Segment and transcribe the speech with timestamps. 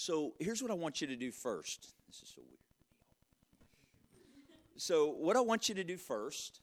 [0.00, 1.92] So here's what I want you to do first.
[2.08, 2.56] This is so weird.
[4.78, 6.60] So what I want you to do first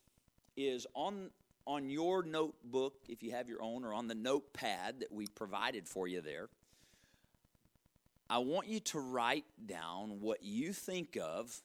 [0.56, 1.30] is on
[1.68, 5.88] on your notebook, if you have your own, or on the notepad that we provided
[5.88, 6.50] for you there.
[8.28, 11.62] I want you to write down what you think of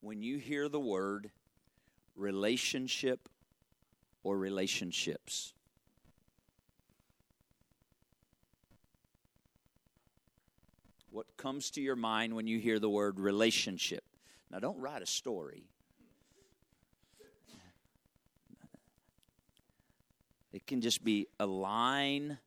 [0.00, 1.32] when you hear the word
[2.14, 3.28] relationship
[4.22, 5.53] or relationships.
[11.14, 14.02] What comes to your mind when you hear the word relationship?
[14.50, 15.62] Now, don't write a story.
[20.52, 22.38] It can just be a line,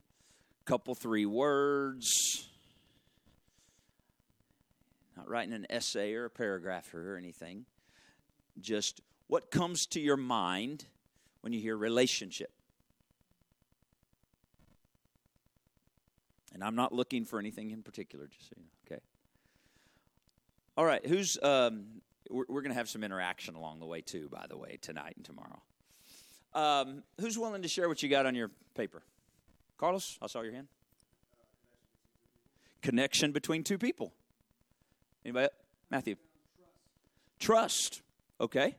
[0.66, 2.46] couple, three words.
[5.16, 7.64] Not writing an essay or a paragraph or anything.
[8.60, 10.84] Just what comes to your mind
[11.40, 12.50] when you hear relationship.
[16.54, 18.96] And I'm not looking for anything in particular, just so you know.
[18.96, 19.02] Okay.
[20.76, 21.04] All right.
[21.04, 24.56] Who's um, we're, we're going to have some interaction along the way too, by the
[24.56, 25.62] way, tonight and tomorrow.
[26.54, 29.02] Um, who's willing to share what you got on your paper?
[29.76, 30.68] Carlos, I saw your hand.
[32.82, 34.12] Connection between two people.
[35.24, 35.48] Anybody?
[35.90, 36.16] Matthew.
[37.38, 38.02] Trust.
[38.40, 38.76] Okay.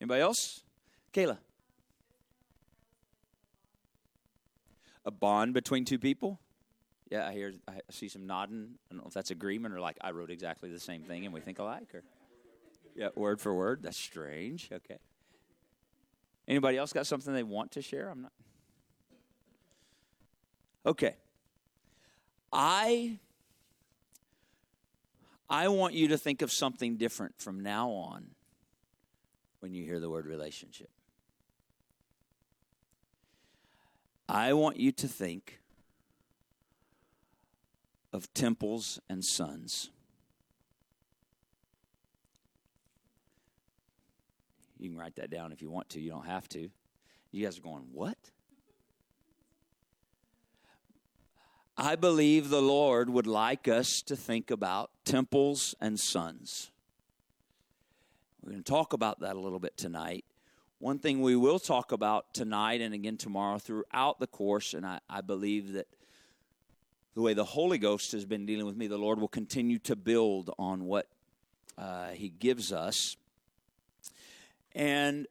[0.00, 0.62] Anybody else?
[1.12, 1.38] Kayla.
[5.08, 6.38] A bond between two people.
[7.10, 8.74] Yeah, I hear, I see some nodding.
[8.90, 11.32] I don't know if that's agreement or like I wrote exactly the same thing and
[11.32, 12.02] we think alike, or
[12.94, 13.82] yeah, word for word.
[13.82, 14.68] That's strange.
[14.70, 14.98] Okay.
[16.46, 18.10] Anybody else got something they want to share?
[18.10, 18.32] I'm not.
[20.84, 21.16] Okay.
[22.52, 23.18] I
[25.48, 28.26] I want you to think of something different from now on
[29.60, 30.90] when you hear the word relationship.
[34.28, 35.60] I want you to think
[38.12, 39.90] of temples and sons.
[44.78, 46.00] You can write that down if you want to.
[46.00, 46.68] You don't have to.
[47.32, 48.16] You guys are going, what?
[51.76, 56.70] I believe the Lord would like us to think about temples and sons.
[58.42, 60.24] We're going to talk about that a little bit tonight.
[60.80, 65.00] One thing we will talk about tonight and again tomorrow throughout the course, and I,
[65.10, 65.88] I believe that
[67.14, 69.96] the way the Holy Ghost has been dealing with me, the Lord will continue to
[69.96, 71.08] build on what
[71.76, 73.16] uh, He gives us.
[74.72, 75.26] And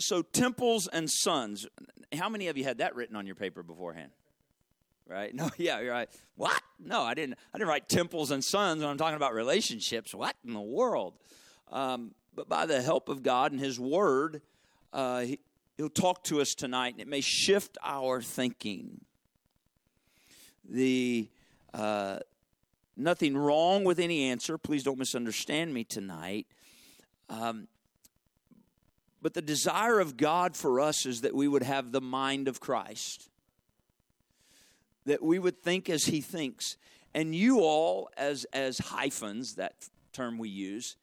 [0.00, 1.66] so, temples and sons.
[2.14, 4.12] How many of you had that written on your paper beforehand?
[5.06, 5.34] Right?
[5.34, 6.08] No, yeah, you're right.
[6.36, 6.58] What?
[6.78, 7.38] No, I didn't.
[7.52, 10.14] I didn't write temples and sons when I'm talking about relationships.
[10.14, 11.18] What in the world?
[11.70, 14.40] Um, but by the help of God and His Word,
[14.94, 15.40] uh, he,
[15.76, 19.00] he'll talk to us tonight, and it may shift our thinking.
[20.66, 21.28] The
[21.74, 22.20] uh,
[22.96, 24.56] nothing wrong with any answer.
[24.56, 26.46] Please don't misunderstand me tonight.
[27.28, 27.66] Um,
[29.20, 32.60] but the desire of God for us is that we would have the mind of
[32.60, 33.28] Christ,
[35.06, 36.76] that we would think as He thinks.
[37.14, 40.96] And you all, as as hyphens, that term we use,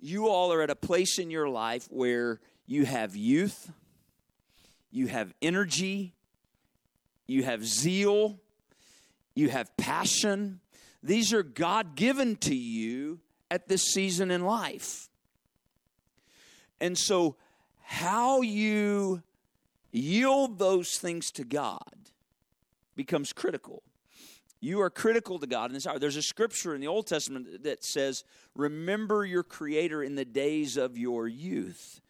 [0.00, 3.72] you all are at a place in your life where you have youth,
[4.90, 6.14] you have energy,
[7.26, 8.38] you have zeal,
[9.34, 10.60] you have passion.
[11.02, 15.08] These are God given to you at this season in life.
[16.80, 17.36] And so,
[17.82, 19.22] how you
[19.92, 22.10] yield those things to God
[22.96, 23.82] becomes critical.
[24.60, 25.98] You are critical to God in this hour.
[25.98, 30.76] There's a scripture in the Old Testament that says, Remember your Creator in the days
[30.76, 32.00] of your youth.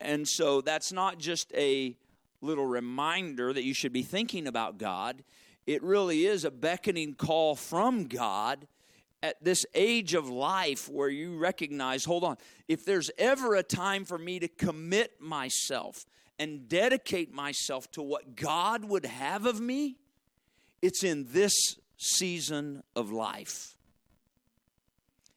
[0.00, 1.96] And so that's not just a
[2.40, 5.24] little reminder that you should be thinking about God.
[5.66, 8.66] It really is a beckoning call from God
[9.22, 12.36] at this age of life where you recognize hold on,
[12.68, 16.06] if there's ever a time for me to commit myself
[16.38, 19.96] and dedicate myself to what God would have of me,
[20.80, 21.52] it's in this
[21.96, 23.76] season of life.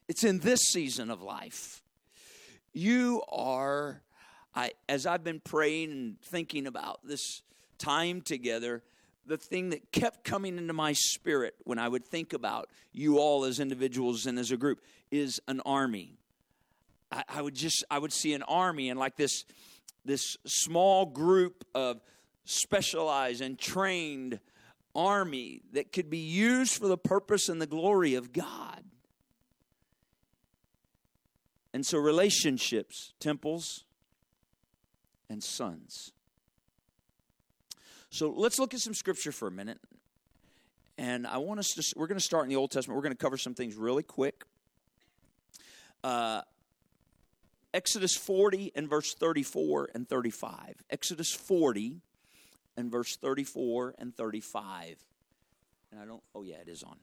[0.07, 1.81] It's in this season of life.
[2.73, 4.03] You are
[4.55, 7.41] I, as I've been praying and thinking about this
[7.77, 8.83] time together,
[9.25, 13.45] the thing that kept coming into my spirit when I would think about you all
[13.45, 16.17] as individuals and as a group is an army.
[17.11, 19.45] I, I would just I would see an army and like this
[20.03, 22.01] this small group of
[22.45, 24.39] specialized and trained
[24.95, 28.83] army that could be used for the purpose and the glory of God.
[31.73, 33.85] And so relationships, temples,
[35.31, 36.11] and sons.
[38.09, 39.79] So let's look at some scripture for a minute.
[40.97, 42.97] And I want us to, we're going to start in the Old Testament.
[42.97, 44.43] We're going to cover some things really quick.
[46.03, 46.41] Uh,
[47.73, 50.75] Exodus 40 and verse 34 and 35.
[50.89, 52.01] Exodus 40
[52.75, 54.97] and verse 34 and 35.
[55.91, 56.97] And I don't, oh yeah, it is on.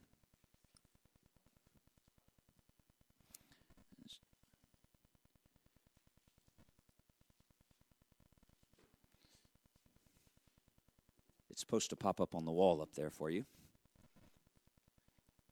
[11.59, 13.45] It's supposed to pop up on the wall up there for you.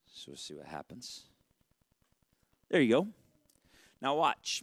[0.06, 1.24] So we'll see what happens.
[2.68, 3.08] There you go.
[4.00, 4.62] Now watch.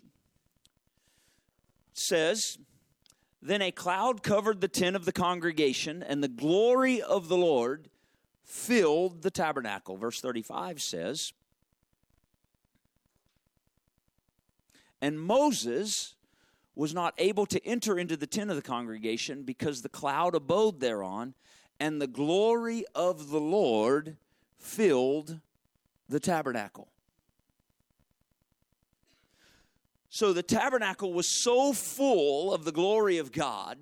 [1.92, 2.57] It says,
[3.42, 7.90] Then a cloud covered the tent of the congregation, and the glory of the Lord
[8.45, 9.98] filled the tabernacle.
[9.98, 11.34] Verse 35 says,
[15.01, 16.16] And Moses
[16.75, 20.80] was not able to enter into the tent of the congregation because the cloud abode
[20.80, 21.34] thereon,
[21.80, 24.18] and the glory of the Lord
[24.58, 25.40] filled
[26.10, 26.90] the tabernacle.
[30.10, 33.80] So the tabernacle was so full of the glory of God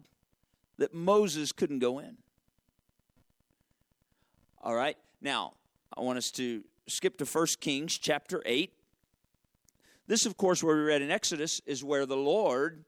[0.77, 2.17] that Moses couldn't go in.
[4.63, 5.53] All right, now
[5.95, 8.73] I want us to skip to 1 Kings chapter 8.
[10.07, 12.83] This, of course, where we read in Exodus, is where the Lord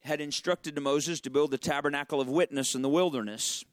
[0.00, 3.64] had instructed to Moses to build the tabernacle of witness in the wilderness.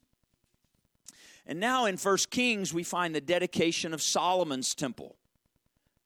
[1.46, 5.16] And now in 1 Kings, we find the dedication of Solomon's temple.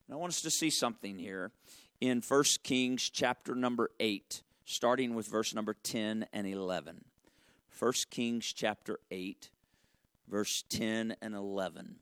[0.07, 1.51] And I want us to see something here
[2.01, 7.05] in 1 Kings chapter number 8, starting with verse number 10 and 11.
[7.77, 9.49] 1 Kings chapter 8,
[10.27, 11.97] verse 10 and 11.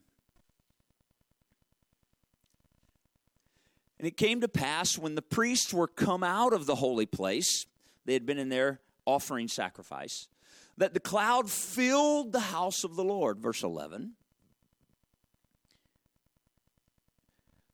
[4.04, 7.64] And it came to pass when the priests were come out of the holy place,
[8.04, 10.28] they had been in there offering sacrifice,
[10.76, 13.40] that the cloud filled the house of the Lord.
[13.40, 14.12] Verse 11.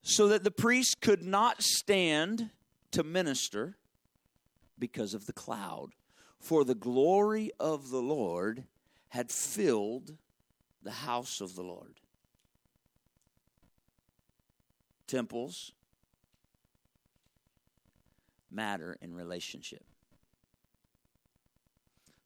[0.02, 2.50] So that the priests could not stand
[2.92, 3.76] to minister
[4.78, 5.96] because of the cloud.
[6.38, 8.66] For the glory of the Lord
[9.08, 10.16] had filled
[10.80, 11.98] the house of the Lord.
[15.08, 15.72] Temples,
[18.50, 19.84] matter in relationship.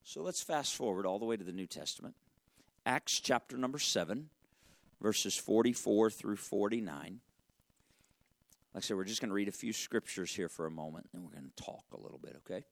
[0.03, 2.15] So let's fast forward all the way to the New Testament.
[2.85, 4.29] Acts chapter number 7,
[5.01, 7.21] verses 44 through 49.
[8.75, 11.09] Like I said, we're just going to read a few scriptures here for a moment,
[11.13, 12.65] and we're going to talk a little bit, okay?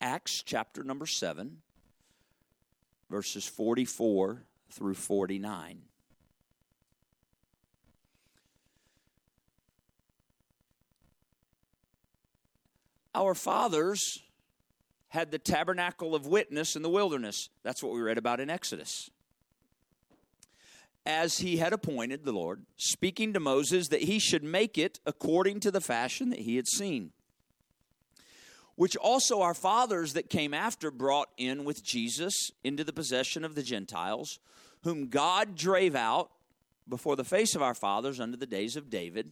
[0.00, 1.58] Acts chapter number 7,
[3.08, 5.82] verses 44 through 49.
[13.14, 14.22] Our fathers
[15.08, 17.48] had the tabernacle of witness in the wilderness.
[17.62, 19.10] That's what we read about in Exodus.
[21.06, 25.60] As he had appointed the Lord, speaking to Moses that he should make it according
[25.60, 27.12] to the fashion that he had seen,
[28.74, 33.54] which also our fathers that came after brought in with Jesus into the possession of
[33.54, 34.40] the Gentiles,
[34.82, 36.30] whom God drave out
[36.88, 39.30] before the face of our fathers under the days of David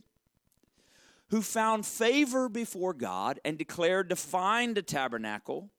[1.33, 5.71] who found favor before God and declared to find a tabernacle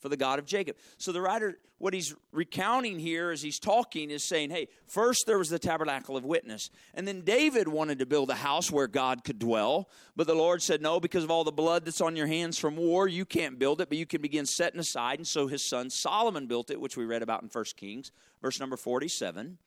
[0.00, 0.74] for the God of Jacob.
[0.98, 5.38] So the writer, what he's recounting here as he's talking is saying, hey, first there
[5.38, 6.70] was the tabernacle of witness.
[6.92, 9.88] And then David wanted to build a house where God could dwell.
[10.16, 12.76] But the Lord said, no, because of all the blood that's on your hands from
[12.76, 15.20] war, you can't build it, but you can begin setting aside.
[15.20, 18.10] And so his son Solomon built it, which we read about in 1 Kings,
[18.42, 19.58] verse number 47.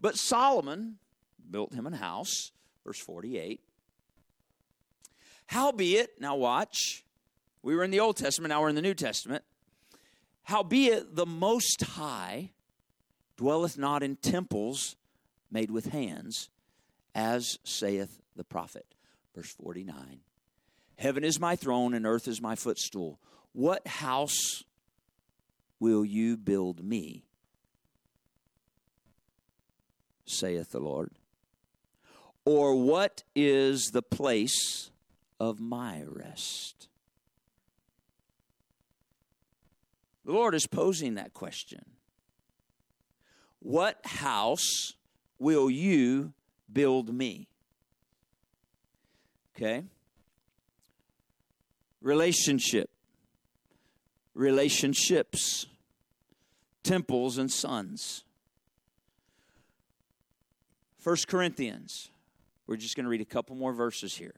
[0.00, 0.98] But Solomon
[1.50, 2.52] built him a house,
[2.84, 3.60] verse 48
[5.46, 7.04] Howbeit, now watch,
[7.62, 9.44] we were in the Old Testament, now we're in the New Testament.
[10.44, 12.50] Howbeit, the Most High
[13.36, 14.96] dwelleth not in temples
[15.50, 16.50] made with hands,
[17.14, 18.86] as saith the prophet.
[19.34, 20.20] Verse 49
[20.96, 23.18] Heaven is my throne, and earth is my footstool.
[23.52, 24.62] What house
[25.80, 27.24] will you build me?
[30.26, 31.10] saith the Lord.
[32.44, 34.90] Or what is the place
[35.40, 36.88] of my rest?
[40.24, 41.84] The Lord is posing that question.
[43.60, 44.94] What house
[45.38, 46.32] will you
[46.72, 47.48] build me?
[49.56, 49.84] Okay?
[52.00, 52.90] Relationship,
[54.34, 55.66] relationships,
[56.82, 58.24] temples and sons.
[60.98, 62.10] First Corinthians.
[62.66, 64.34] We're just going to read a couple more verses here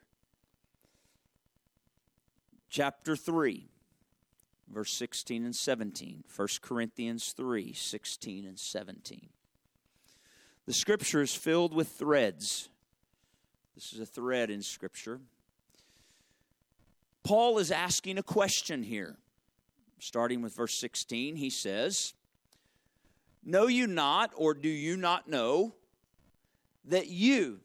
[2.76, 3.70] chapter 3,
[4.68, 6.24] verse 16 and 17.
[6.34, 9.30] 1 Corinthians 3, 16 and 17.
[10.66, 12.68] The scripture is filled with threads.
[13.74, 15.20] This is a thread in scripture.
[17.24, 19.16] Paul is asking a question here.
[19.98, 22.12] Starting with verse 16, he says,
[23.42, 25.74] Know you not, or do you not know,
[26.84, 27.60] that you,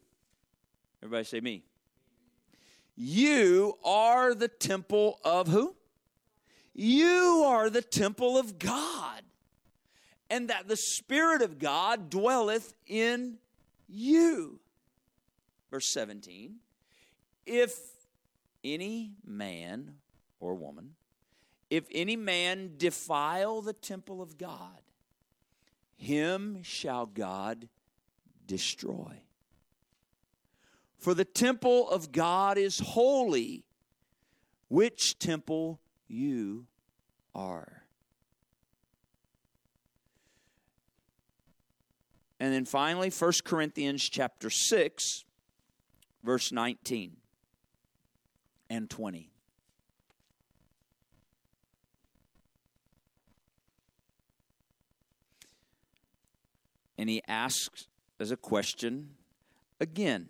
[1.03, 1.63] everybody say me,
[3.03, 5.75] you are the temple of who?
[6.75, 9.23] You are the temple of God,
[10.29, 13.39] and that the Spirit of God dwelleth in
[13.87, 14.59] you.
[15.71, 16.57] Verse 17
[17.47, 17.75] If
[18.63, 19.95] any man
[20.39, 20.91] or woman,
[21.71, 24.79] if any man defile the temple of God,
[25.97, 27.67] him shall God
[28.45, 29.23] destroy.
[31.01, 33.65] For the temple of God is holy,
[34.67, 36.67] which temple you
[37.33, 37.81] are.
[42.39, 45.25] And then finally 1 Corinthians chapter 6
[46.23, 47.17] verse 19
[48.69, 49.31] and 20.
[56.99, 57.87] And he asks
[58.19, 59.15] as a question
[59.79, 60.29] again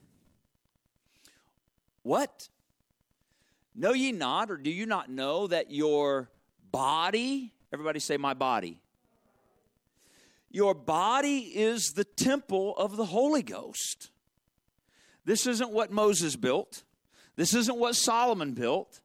[2.04, 2.50] What?
[3.76, 6.30] Know ye not, or do you not know that your
[6.72, 8.80] body, everybody say, my body.
[10.50, 14.10] Your body is the temple of the Holy Ghost.
[15.24, 16.84] This isn't what Moses built.
[17.36, 19.00] This isn't what Solomon built.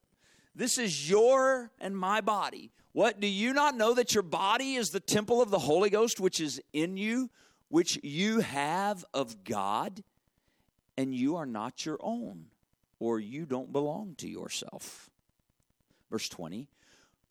[0.54, 2.72] This is your and my body.
[2.92, 6.18] What do you not know that your body is the temple of the Holy Ghost
[6.18, 7.30] which is in you,
[7.68, 10.02] which you have of God,
[10.96, 12.46] and you are not your own,
[12.98, 15.10] or you don't belong to yourself?
[16.10, 16.68] Verse 20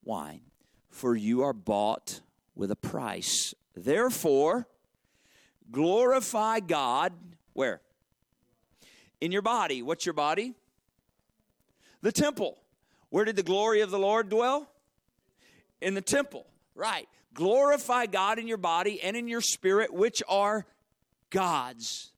[0.03, 0.41] Why?
[0.89, 2.21] For you are bought
[2.55, 3.53] with a price.
[3.75, 4.67] Therefore,
[5.71, 7.13] glorify God.
[7.53, 7.81] Where?
[9.19, 9.81] In your body.
[9.81, 10.53] What's your body?
[12.01, 12.57] The temple.
[13.09, 14.69] Where did the glory of the Lord dwell?
[15.81, 16.45] In the temple.
[16.75, 17.07] Right.
[17.33, 20.65] Glorify God in your body and in your spirit, which are
[21.29, 22.11] God's.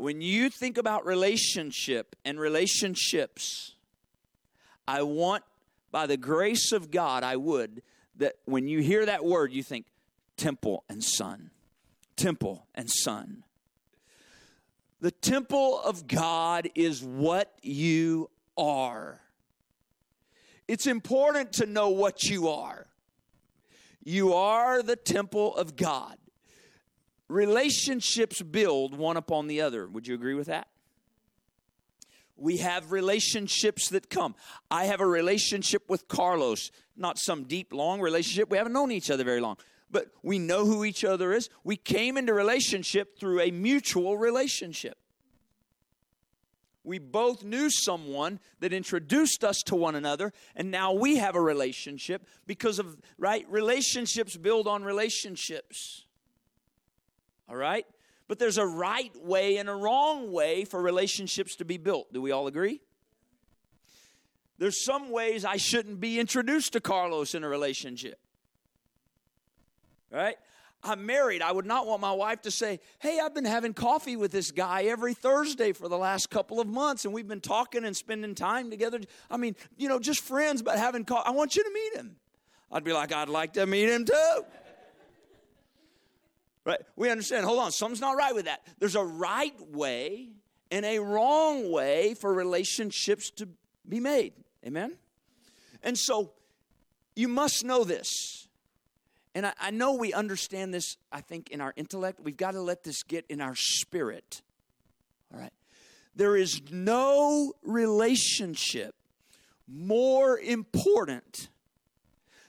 [0.00, 3.74] When you think about relationship and relationships,
[4.88, 5.44] I want,
[5.90, 7.82] by the grace of God, I would,
[8.16, 9.86] that when you hear that word, you think
[10.36, 11.50] temple and son.
[12.16, 13.44] Temple and son.
[15.00, 19.20] The temple of God is what you are.
[20.68, 22.86] It's important to know what you are.
[24.02, 26.16] You are the temple of God.
[27.30, 29.86] Relationships build one upon the other.
[29.86, 30.66] Would you agree with that?
[32.36, 34.34] We have relationships that come.
[34.68, 38.50] I have a relationship with Carlos, not some deep, long relationship.
[38.50, 39.58] We haven't known each other very long,
[39.92, 41.48] but we know who each other is.
[41.62, 44.98] We came into relationship through a mutual relationship.
[46.82, 51.40] We both knew someone that introduced us to one another, and now we have a
[51.40, 53.48] relationship because of, right?
[53.48, 56.06] Relationships build on relationships.
[57.50, 57.84] All right?
[58.28, 62.12] But there's a right way and a wrong way for relationships to be built.
[62.12, 62.80] Do we all agree?
[64.58, 68.20] There's some ways I shouldn't be introduced to Carlos in a relationship.
[70.12, 70.36] Right?
[70.82, 71.42] I'm married.
[71.42, 74.50] I would not want my wife to say, Hey, I've been having coffee with this
[74.50, 78.34] guy every Thursday for the last couple of months, and we've been talking and spending
[78.34, 79.00] time together.
[79.30, 81.26] I mean, you know, just friends, but having coffee.
[81.26, 82.16] I want you to meet him.
[82.72, 84.44] I'd be like, I'd like to meet him too.
[86.64, 86.80] Right?
[86.96, 87.44] We understand.
[87.44, 88.62] Hold on, something's not right with that.
[88.78, 90.28] There's a right way
[90.70, 93.48] and a wrong way for relationships to
[93.88, 94.34] be made.
[94.66, 94.96] Amen?
[95.82, 96.32] And so
[97.16, 98.40] you must know this
[99.34, 102.20] and I, I know we understand this, I think, in our intellect.
[102.20, 104.42] We've got to let this get in our spirit.
[105.32, 105.52] All right?
[106.16, 108.94] There is no relationship
[109.68, 111.48] more important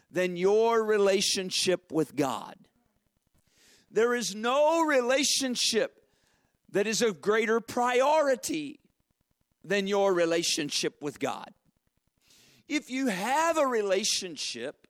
[0.10, 2.56] than your relationship with God.
[3.92, 6.04] There is no relationship
[6.72, 8.80] that is of greater priority
[9.64, 11.54] than your relationship with God.
[12.68, 14.88] If you have a relationship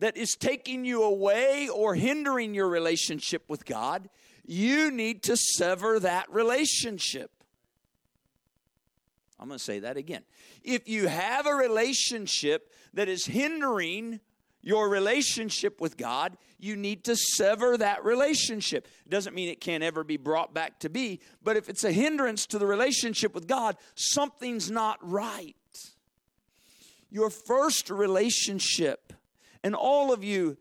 [0.00, 4.08] that is taking you away or hindering your relationship with God,
[4.44, 7.30] you need to sever that relationship.
[9.38, 10.22] I'm going to say that again.
[10.62, 14.20] If you have a relationship that is hindering
[14.62, 18.86] your relationship with God, you need to sever that relationship.
[19.08, 22.46] Doesn't mean it can't ever be brought back to be, but if it's a hindrance
[22.46, 25.56] to the relationship with God, something's not right.
[27.10, 29.12] Your first relationship
[29.64, 30.56] and all of you,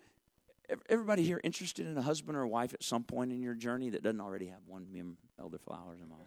[0.89, 3.89] everybody here interested in a husband or a wife at some point in your journey
[3.91, 4.86] that doesn't already have one?
[4.91, 6.20] Me and Elder Flowers and mine.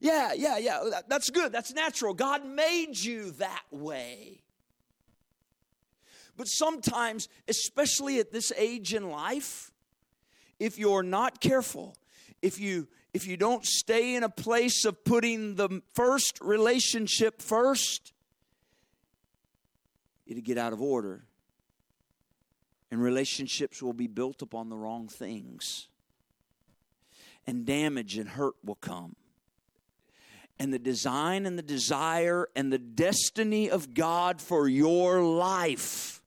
[0.00, 1.00] Yeah, yeah, yeah.
[1.08, 1.52] That's good.
[1.52, 2.12] That's natural.
[2.12, 4.42] God made you that way.
[6.36, 9.72] But sometimes, especially at this age in life,
[10.58, 11.96] if you're not careful,
[12.42, 18.12] if you if you don't stay in a place of putting the first relationship first,
[20.26, 21.24] it'll get out of order.
[22.90, 25.86] And relationships will be built upon the wrong things.
[27.46, 29.14] And damage and hurt will come.
[30.58, 36.20] And the design and the desire and the destiny of God for your life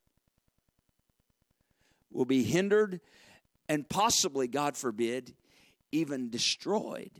[2.11, 3.01] will be hindered
[3.69, 5.33] and possibly, God forbid,
[5.91, 7.11] even destroyed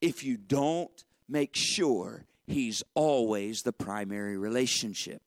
[0.00, 5.22] if you don't make sure He's always the primary relationship.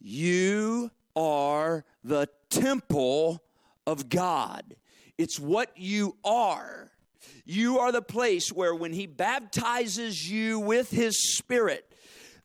[0.00, 3.42] You are the temple
[3.86, 4.76] of God.
[5.16, 6.90] It's what you are.
[7.44, 11.90] You are the place where, when He baptizes you with His Spirit,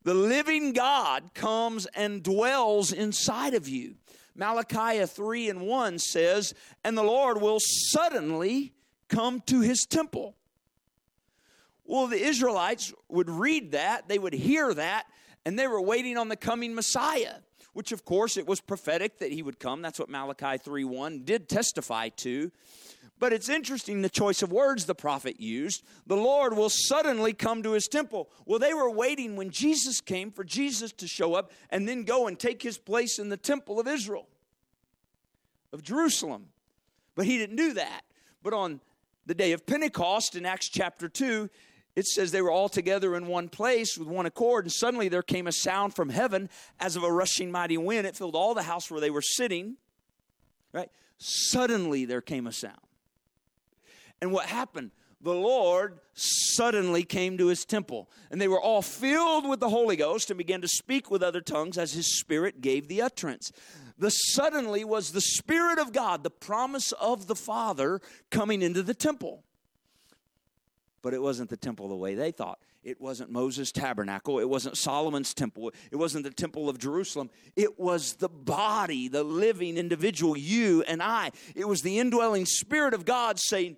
[0.04, 3.96] the living God comes and dwells inside of you.
[4.40, 6.54] Malachi 3 and 1 says,
[6.86, 8.74] And the Lord will suddenly
[9.10, 10.38] come to his temple.
[11.84, 15.08] Well, the Israelites would read that, they would hear that,
[15.46, 17.36] and they were waiting on the coming Messiah,
[17.74, 19.82] which of course it was prophetic that he would come.
[19.82, 22.50] That's what Malachi 3 1 did testify to.
[23.20, 25.84] But it's interesting the choice of words the prophet used.
[26.08, 28.30] The Lord will suddenly come to his temple.
[28.46, 32.28] Well, they were waiting when Jesus came for Jesus to show up and then go
[32.28, 34.28] and take his place in the temple of Israel,
[35.74, 36.48] of Jerusalem.
[37.16, 38.04] But he didn't do that.
[38.42, 38.80] But on
[39.26, 41.50] the day of Pentecost in Acts chapter 2,
[41.98, 45.22] it says they were all together in one place with one accord, and suddenly there
[45.22, 46.50] came a sound from heaven
[46.80, 48.08] as of a rushing mighty wind.
[48.08, 49.76] It filled all the house where they were sitting.
[50.72, 50.90] Right?
[51.18, 52.80] Suddenly there came a sound.
[54.22, 54.92] And what happened?
[55.22, 59.98] The Lord suddenly came to his temple, and they were all filled with the Holy
[59.98, 63.52] Ghost and began to speak with other tongues as his Spirit gave the utterance.
[63.98, 68.00] The suddenly was the Spirit of God, the promise of the Father
[68.32, 69.44] coming into the temple.
[71.02, 72.60] But it wasn't the temple the way they thought.
[72.82, 74.40] It wasn't Moses' tabernacle.
[74.40, 75.74] It wasn't Solomon's temple.
[75.92, 77.30] It wasn't the temple of Jerusalem.
[77.58, 81.32] It was the body, the living individual, you and I.
[81.56, 83.76] It was the indwelling Spirit of God saying,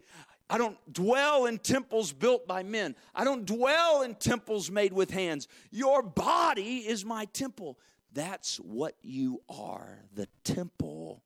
[0.52, 2.98] I don't dwell in temples built by men.
[3.16, 5.48] I don't dwell in temples made with hands.
[5.72, 7.80] Your body is my temple.
[8.12, 11.24] That's what you are the temple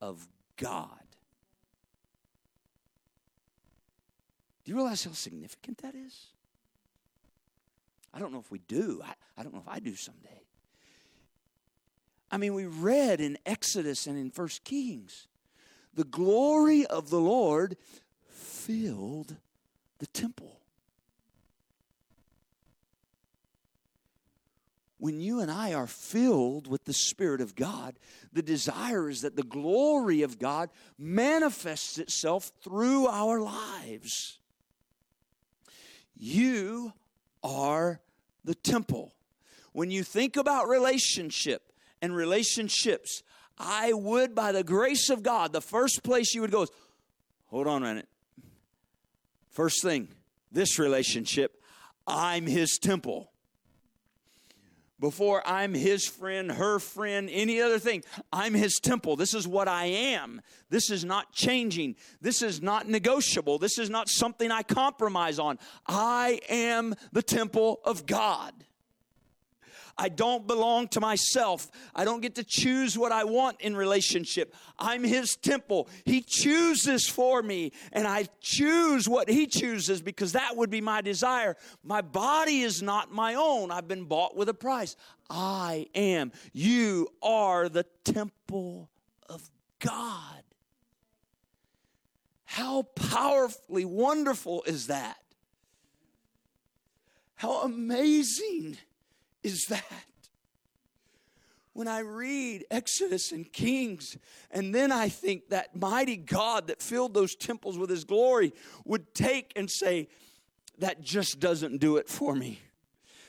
[0.00, 0.26] of
[0.56, 0.88] God.
[4.64, 6.26] Do you realize how significant that is?
[8.12, 9.02] I don't know if we do.
[9.04, 10.42] I, I don't know if I do someday.
[12.28, 15.28] I mean, we read in Exodus and in First Kings
[15.94, 17.76] the glory of the Lord
[18.66, 19.36] filled
[19.98, 20.62] the temple.
[25.02, 27.98] when you and I are filled with the Spirit of God,
[28.32, 34.38] the desire is that the glory of God manifests itself through our lives.
[36.16, 36.92] You
[37.42, 38.00] are
[38.44, 39.12] the temple.
[39.72, 43.24] When you think about relationship and relationships,
[43.58, 46.70] I would, by the grace of God, the first place you would go is
[47.46, 48.08] hold on a minute.
[49.52, 50.08] First thing,
[50.50, 51.62] this relationship,
[52.06, 53.32] I'm his temple
[55.02, 58.04] before I'm his friend, her friend, any other thing.
[58.32, 59.16] I'm his temple.
[59.16, 60.40] This is what I am.
[60.70, 61.96] This is not changing.
[62.20, 63.58] This is not negotiable.
[63.58, 65.58] This is not something I compromise on.
[65.88, 68.54] I am the temple of God.
[69.96, 71.70] I don't belong to myself.
[71.94, 74.54] I don't get to choose what I want in relationship.
[74.78, 75.88] I'm His temple.
[76.04, 81.00] He chooses for me, and I choose what He chooses because that would be my
[81.00, 81.56] desire.
[81.84, 83.70] My body is not my own.
[83.70, 84.96] I've been bought with a price.
[85.28, 86.32] I am.
[86.52, 88.90] You are the temple
[89.28, 90.42] of God.
[92.44, 95.16] How powerfully wonderful is that?
[97.34, 98.76] How amazing
[99.42, 99.84] is that?
[101.74, 104.18] When I read Exodus and Kings,
[104.50, 108.52] and then I think that mighty God that filled those temples with his glory
[108.84, 110.08] would take and say,
[110.78, 112.60] That just doesn't do it for me.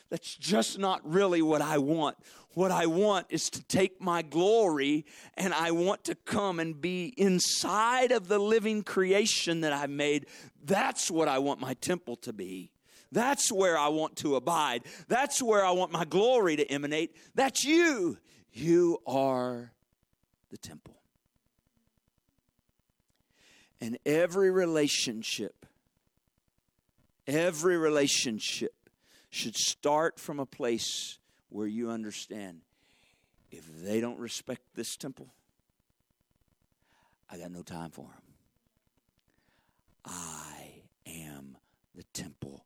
[0.09, 2.17] That's just not really what I want.
[2.53, 7.13] What I want is to take my glory and I want to come and be
[7.17, 10.27] inside of the living creation that I've made.
[10.63, 12.72] That's what I want my temple to be.
[13.13, 14.83] That's where I want to abide.
[15.07, 17.15] That's where I want my glory to emanate.
[17.35, 18.17] That's you.
[18.51, 19.71] You are
[20.49, 20.95] the temple.
[23.79, 25.65] And every relationship,
[27.27, 28.73] every relationship
[29.29, 32.61] should start from a place where you understand
[33.51, 35.27] if they don't respect this temple,
[37.29, 38.33] I got no time for them.
[40.05, 41.57] I am
[41.93, 42.65] the temple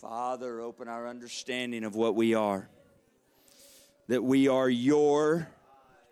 [0.00, 2.68] Father, open our understanding of what we are.
[4.08, 5.48] That we are your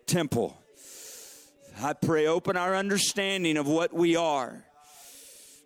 [0.07, 0.57] temple.
[1.83, 4.65] I pray, open our understanding of what we are.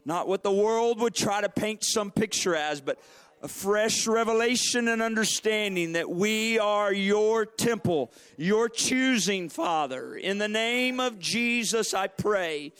[0.06, 2.98] Not what the world would try to paint some picture as, but
[3.42, 10.16] a fresh revelation and understanding that we are your temple, your choosing, Father.
[10.16, 12.72] In the name of Jesus, I pray.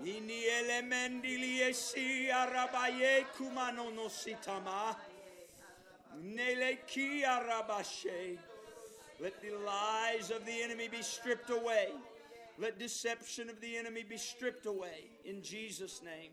[0.00, 4.96] Nini elemendi esi arabaye kumano no sitama.
[9.20, 11.88] Let the lies of the enemy be stripped away.
[12.58, 15.10] Let deception of the enemy be stripped away.
[15.24, 16.32] In Jesus' name.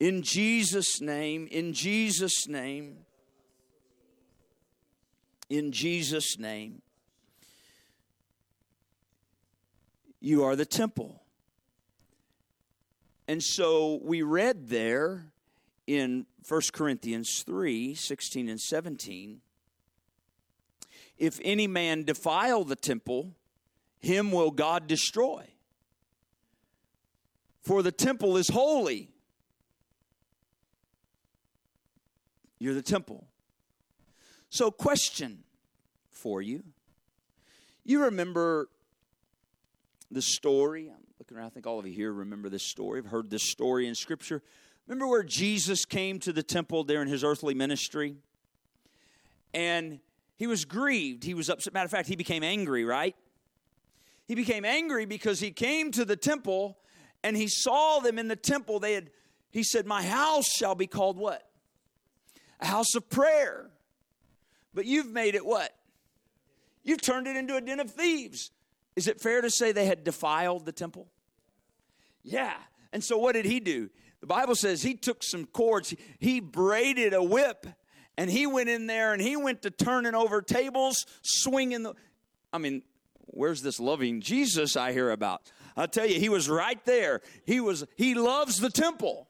[0.00, 2.98] In Jesus' name, in Jesus' name,
[5.58, 6.82] in Jesus' name.
[10.20, 11.22] You are the temple.
[13.28, 15.26] And so we read there
[15.86, 19.40] in 1 Corinthians 3 16 and 17.
[21.16, 23.34] If any man defile the temple,
[24.00, 25.46] him will God destroy.
[27.62, 29.10] For the temple is holy.
[32.58, 33.26] You're the temple.
[34.50, 35.43] So, question
[36.24, 36.64] for you.
[37.84, 38.70] You remember
[40.10, 40.88] the story?
[40.88, 42.98] I'm looking around, I think all of you here remember this story.
[42.98, 44.42] I've heard this story in Scripture.
[44.86, 48.16] Remember where Jesus came to the temple during his earthly ministry?
[49.52, 50.00] And
[50.36, 51.24] he was grieved.
[51.24, 51.74] He was upset.
[51.74, 53.14] Matter of fact, he became angry, right?
[54.26, 56.78] He became angry because he came to the temple
[57.22, 58.80] and he saw them in the temple.
[58.80, 59.10] They had,
[59.50, 61.46] he said, My house shall be called what?
[62.60, 63.68] A house of prayer.
[64.72, 65.74] But you've made it what?
[66.84, 68.50] You've turned it into a den of thieves.
[68.94, 71.08] Is it fair to say they had defiled the temple?
[72.22, 72.54] Yeah.
[72.92, 73.90] And so what did he do?
[74.20, 77.66] The Bible says he took some cords, he braided a whip,
[78.16, 81.94] and he went in there and he went to turning over tables, swinging the.
[82.52, 82.82] I mean,
[83.26, 85.42] where's this loving Jesus I hear about?
[85.76, 87.20] I'll tell you, he was right there.
[87.44, 89.28] He was he loves the temple.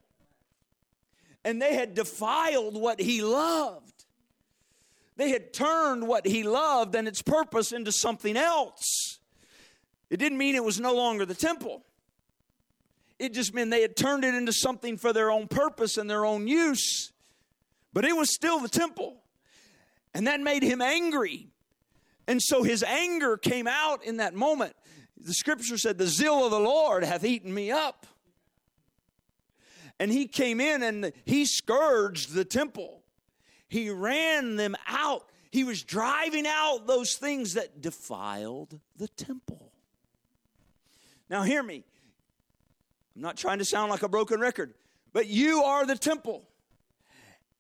[1.46, 3.93] And they had defiled what he loved.
[5.16, 9.18] They had turned what he loved and its purpose into something else.
[10.10, 11.84] It didn't mean it was no longer the temple.
[13.18, 16.24] It just meant they had turned it into something for their own purpose and their
[16.24, 17.12] own use.
[17.92, 19.22] But it was still the temple.
[20.12, 21.48] And that made him angry.
[22.26, 24.74] And so his anger came out in that moment.
[25.16, 28.06] The scripture said, The zeal of the Lord hath eaten me up.
[30.00, 33.03] And he came in and he scourged the temple.
[33.74, 35.26] He ran them out.
[35.50, 39.72] He was driving out those things that defiled the temple.
[41.28, 41.82] Now, hear me.
[43.16, 44.74] I'm not trying to sound like a broken record,
[45.12, 46.44] but you are the temple.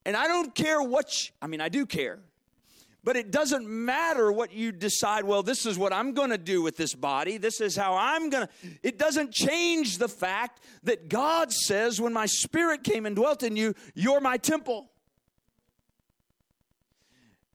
[0.06, 2.20] And I don't care what, you, I mean, I do care,
[3.02, 6.62] but it doesn't matter what you decide, well, this is what I'm going to do
[6.62, 7.38] with this body.
[7.38, 8.52] This is how I'm going to.
[8.84, 13.56] It doesn't change the fact that God says, when my spirit came and dwelt in
[13.56, 14.92] you, you're my temple.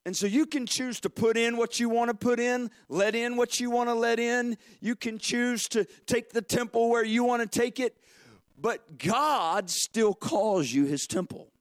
[0.05, 3.15] And so you can choose to put in what you want to put in, let
[3.15, 4.57] in what you want to let in.
[4.79, 7.95] You can choose to take the temple where you want to take it.
[8.59, 11.51] But God still calls you his temple.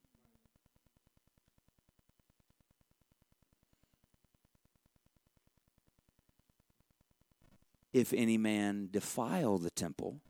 [7.92, 10.20] If any man defile the temple,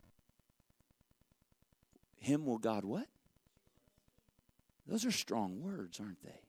[2.17, 3.07] him will God what?
[4.87, 6.48] Those are strong words, aren't they?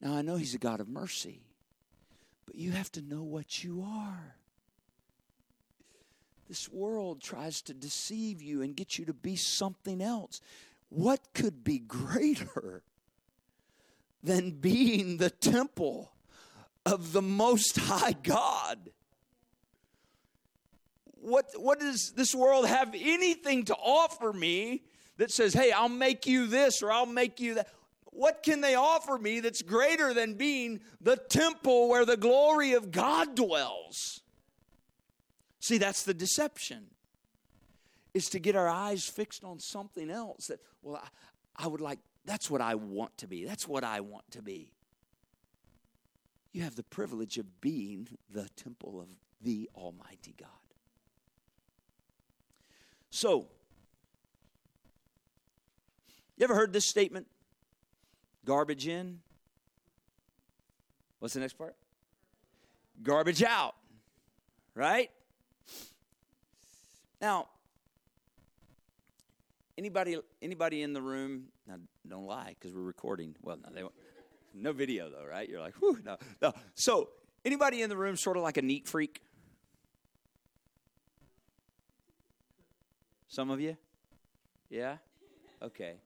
[0.00, 1.40] Now, I know He's a God of mercy,
[2.44, 4.36] but you have to know what you are.
[6.48, 10.40] this world tries to deceive you and get you to be something else.
[10.88, 12.82] What could be greater
[14.22, 16.12] than being the temple
[16.84, 18.90] of the Most High God?
[21.20, 24.82] What, what does this world have anything to offer me
[25.16, 27.68] that says, hey, I'll make you this or I'll make you that?
[28.16, 32.90] What can they offer me that's greater than being the temple where the glory of
[32.90, 34.22] God dwells?
[35.60, 36.86] See, that's the deception.
[38.14, 41.98] Is to get our eyes fixed on something else that, well, I, I would like,
[42.24, 43.44] that's what I want to be.
[43.44, 44.72] That's what I want to be.
[46.52, 49.08] You have the privilege of being the temple of
[49.42, 50.48] the Almighty God.
[53.10, 53.48] So,
[56.38, 57.26] you ever heard this statement?
[58.46, 59.20] Garbage in.
[61.18, 61.74] What's the next part?
[63.02, 63.74] Garbage out.
[64.74, 65.10] Right?
[67.20, 67.48] Now,
[69.76, 71.46] anybody anybody in the room?
[71.66, 71.76] Now,
[72.08, 73.34] don't lie because we're recording.
[73.42, 73.82] Well, no, they
[74.54, 75.48] no video though, right?
[75.48, 76.52] You're like, whew, no, no.
[76.74, 77.08] So,
[77.44, 79.22] anybody in the room sort of like a neat freak?
[83.28, 83.76] Some of you?
[84.70, 84.96] Yeah?
[85.62, 85.96] Okay.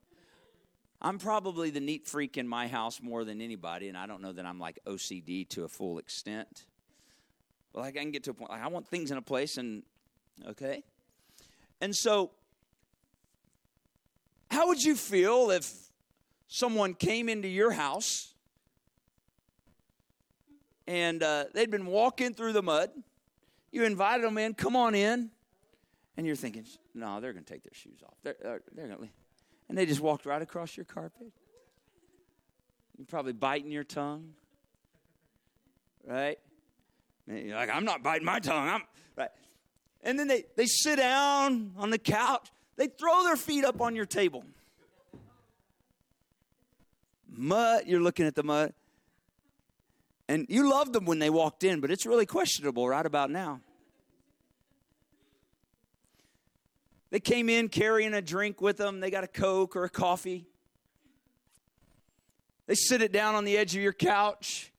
[1.03, 4.33] I'm probably the neat freak in my house more than anybody, and I don't know
[4.33, 6.67] that I'm like OCD to a full extent.
[7.73, 9.57] But like I can get to a point, like I want things in a place,
[9.57, 9.83] and
[10.47, 10.83] okay.
[11.81, 12.33] And so,
[14.51, 15.73] how would you feel if
[16.49, 18.35] someone came into your house
[20.87, 22.91] and uh, they'd been walking through the mud?
[23.73, 25.31] You invited them in, come on in,
[26.17, 28.15] and you're thinking, no, they're going to take their shoes off.
[28.23, 29.09] They're, they're, they're going to
[29.71, 31.29] and they just walked right across your carpet.
[32.99, 34.33] You're probably biting your tongue,
[36.05, 36.41] right?
[37.29, 38.69] And you're like, I'm not biting my tongue.
[38.69, 38.83] I'm
[39.15, 39.31] right.
[40.03, 42.49] And then they, they sit down on the couch.
[42.75, 44.43] They throw their feet up on your table.
[47.29, 48.75] Mud, you're looking at the mud.
[50.29, 53.61] And you loved them when they walked in, but it's really questionable right about now.
[57.11, 59.01] They came in carrying a drink with them.
[59.01, 60.47] They got a Coke or a coffee.
[62.67, 64.73] They sit it down on the edge of your couch.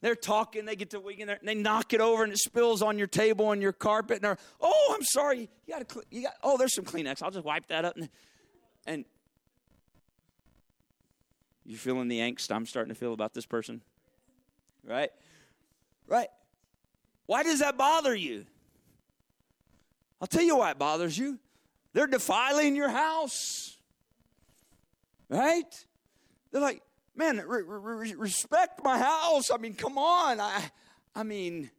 [0.00, 0.66] They're talking.
[0.66, 1.38] They get to wig in there.
[1.40, 4.16] and they knock it over and it spills on your table and your carpet.
[4.16, 5.48] And they're, oh, I'm sorry.
[5.66, 6.34] You got to, you got.
[6.42, 7.22] Oh, there's some Kleenex.
[7.22, 7.96] I'll just wipe that up.
[7.96, 8.08] And,
[8.86, 9.04] and
[11.64, 13.82] you feeling the angst I'm starting to feel about this person,
[14.84, 15.10] right?
[16.06, 16.28] Right.
[17.26, 18.46] Why does that bother you?
[20.20, 21.38] I'll tell you why it bothers you.
[21.92, 23.76] They're defiling your house.
[25.28, 25.86] Right?
[26.50, 26.82] They're like,
[27.16, 29.50] man, re- re- respect my house.
[29.50, 30.40] I mean, come on.
[30.40, 30.70] I,
[31.14, 31.70] I mean,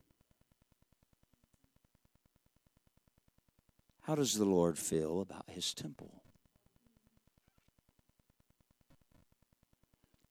[4.02, 6.22] how does the Lord feel about his temple?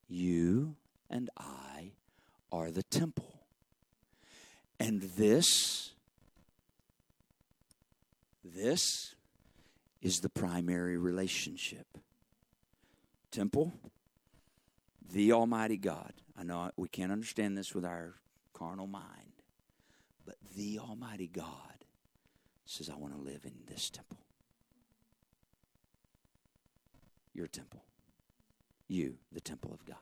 [0.08, 0.76] You
[1.10, 1.92] and I
[2.50, 3.44] are the temple.
[4.80, 5.92] And this
[8.54, 9.14] this
[10.00, 11.86] is the primary relationship.
[13.30, 13.74] Temple,
[15.12, 16.12] the Almighty God.
[16.38, 18.14] I know we can't understand this with our
[18.52, 19.42] carnal mind,
[20.24, 21.84] but the Almighty God
[22.64, 24.18] says, I want to live in this temple.
[27.34, 27.84] Your temple.
[28.88, 29.96] You, the temple of God.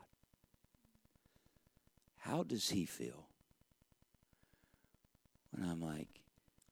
[2.17, 3.27] How does He feel
[5.51, 6.07] when I'm like,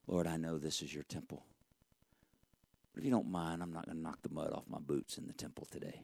[0.06, 1.44] Lord, I know this is your temple.
[2.96, 5.18] But if you don't mind, I'm not going to knock the mud off my boots
[5.18, 6.00] in the temple today.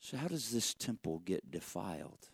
[0.00, 2.30] So, how does this temple get defiled?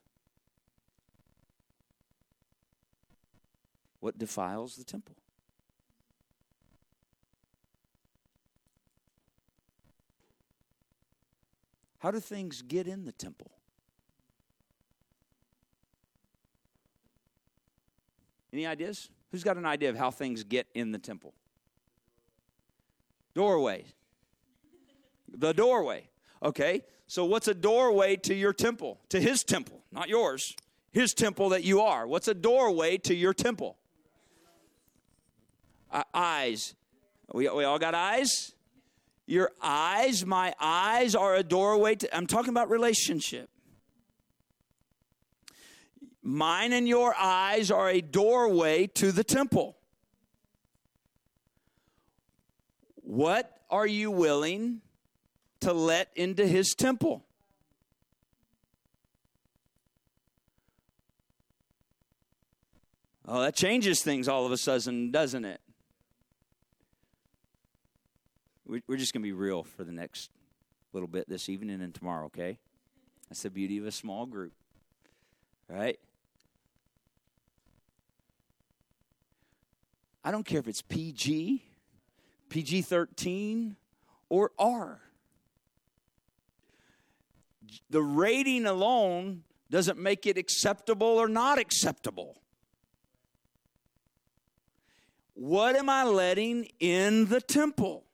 [3.99, 5.17] What defiles the temple?
[11.99, 13.51] How do things get in the temple?
[18.53, 19.11] Any ideas?
[19.33, 21.35] Who's got an idea of how things get in the temple?
[23.35, 23.85] Doorway.
[25.37, 26.09] The doorway.
[26.43, 29.01] Okay, so what's a doorway to your temple?
[29.11, 30.55] To his temple, not yours.
[30.91, 32.07] His temple that you are.
[32.07, 33.77] What's a doorway to your temple?
[35.91, 36.75] Uh, eyes.
[37.33, 38.55] We, we all got eyes?
[39.27, 43.51] Your eyes, my eyes are a doorway to, I'm talking about relationship.
[46.23, 49.78] Mine and your eyes are a doorway to the temple.
[53.09, 54.83] What are you willing
[55.61, 57.25] to let into his temple?
[63.27, 65.63] Oh, that changes things all of a sudden, doesn't it?
[68.67, 70.29] We're just going to be real for the next
[70.93, 72.59] little bit this evening and tomorrow, okay?
[73.31, 74.53] That's the beauty of a small group,
[75.67, 75.99] right?
[80.23, 81.63] I don't care if it's PG,
[82.49, 83.77] PG 13,
[84.29, 85.01] or R.
[87.91, 92.41] The rating alone doesn't make it acceptable or not acceptable.
[95.35, 98.05] What am I letting in the temple?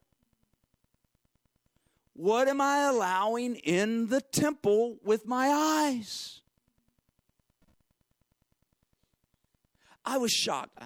[2.14, 6.42] What am I allowing in the temple with my eyes?
[10.04, 10.78] I was shocked.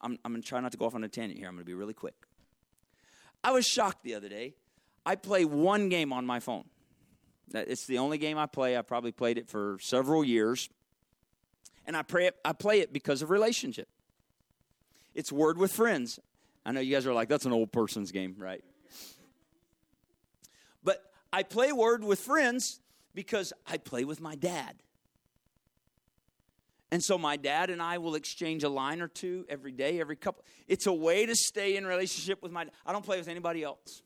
[0.00, 1.48] I'm, I'm going to try not to go off on a tangent here.
[1.48, 2.14] I'm going to be really quick.
[3.44, 4.54] I was shocked the other day.
[5.04, 6.64] I play one game on my phone.
[7.52, 8.78] It's the only game I play.
[8.78, 10.70] I probably played it for several years.
[11.86, 13.88] And I, pray it, I play it because of relationship.
[15.14, 16.18] It's Word with Friends.
[16.64, 18.62] I know you guys are like, that's an old person's game, right?
[20.84, 21.02] But
[21.32, 22.80] I play Word with Friends
[23.14, 24.76] because I play with my dad.
[26.92, 30.14] And so my dad and I will exchange a line or two every day, every
[30.14, 30.44] couple.
[30.68, 34.02] It's a way to stay in relationship with my I don't play with anybody else.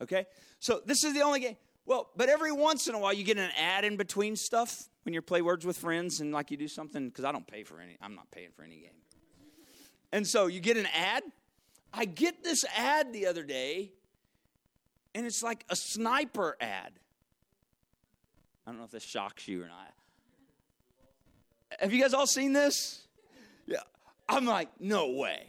[0.00, 0.26] Okay?
[0.60, 1.56] So this is the only game.
[1.86, 5.12] Well, but every once in a while you get an ad in between stuff when
[5.12, 7.80] you play words with friends and like you do something because I don't pay for
[7.80, 7.98] any.
[8.00, 8.90] I'm not paying for any game.
[10.12, 11.24] And so you get an ad.
[11.92, 13.90] I get this ad the other day,
[15.16, 16.92] and it's like a sniper ad.
[18.66, 19.94] I don't know if this shocks you or not.
[21.78, 23.06] Have you guys all seen this?
[23.66, 23.78] Yeah.
[24.28, 25.46] I'm like, no way.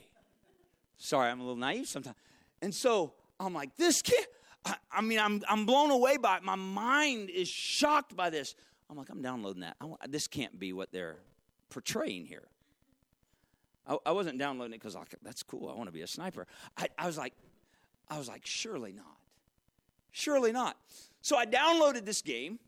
[0.98, 2.16] Sorry, I'm a little naive sometimes.
[2.62, 4.26] And so I'm like, this kid,
[4.66, 6.44] I, I mean, I'm, I'm blown away by it.
[6.44, 8.56] My mind is shocked by this.
[8.90, 9.78] I'm like, I'm downloading that.
[9.82, 11.18] I, this can't be what they're
[11.70, 12.48] portraying here.
[13.88, 15.70] I, I wasn't downloading it because like, that's cool.
[15.70, 16.46] I want to be a sniper.
[16.78, 17.34] I, I was like,
[18.10, 19.18] I was like, surely not.
[20.12, 20.78] Surely not.
[21.22, 22.60] So I downloaded this game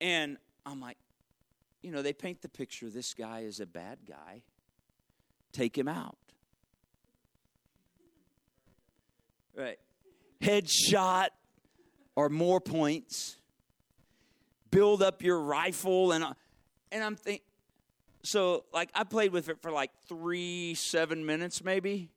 [0.00, 0.96] and I'm like,
[1.82, 4.42] you know, they paint the picture this guy is a bad guy.
[5.52, 6.16] Take him out.
[9.56, 9.78] Right.
[10.42, 11.28] Headshot
[12.14, 13.36] or more points.
[14.70, 16.24] Build up your rifle and
[16.92, 17.44] and I'm thinking
[18.22, 22.10] so like I played with it for like 3 7 minutes maybe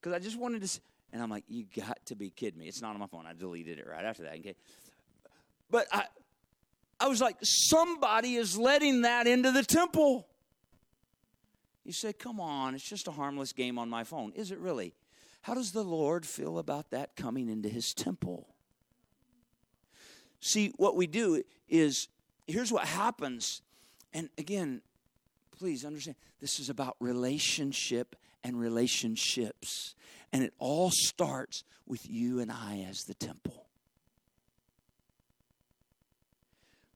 [0.00, 0.80] cuz I just wanted to
[1.12, 2.66] and I'm like you got to be kidding me.
[2.66, 3.26] It's not on my phone.
[3.26, 4.38] I deleted it right after that.
[4.40, 4.56] Okay.
[5.70, 6.06] But I
[6.98, 10.26] I was like, somebody is letting that into the temple.
[11.84, 14.32] You say, come on, it's just a harmless game on my phone.
[14.34, 14.94] Is it really?
[15.42, 18.48] How does the Lord feel about that coming into his temple?
[20.40, 22.08] See, what we do is
[22.46, 23.62] here's what happens.
[24.12, 24.80] And again,
[25.56, 29.94] please understand this is about relationship and relationships.
[30.32, 33.65] And it all starts with you and I as the temple.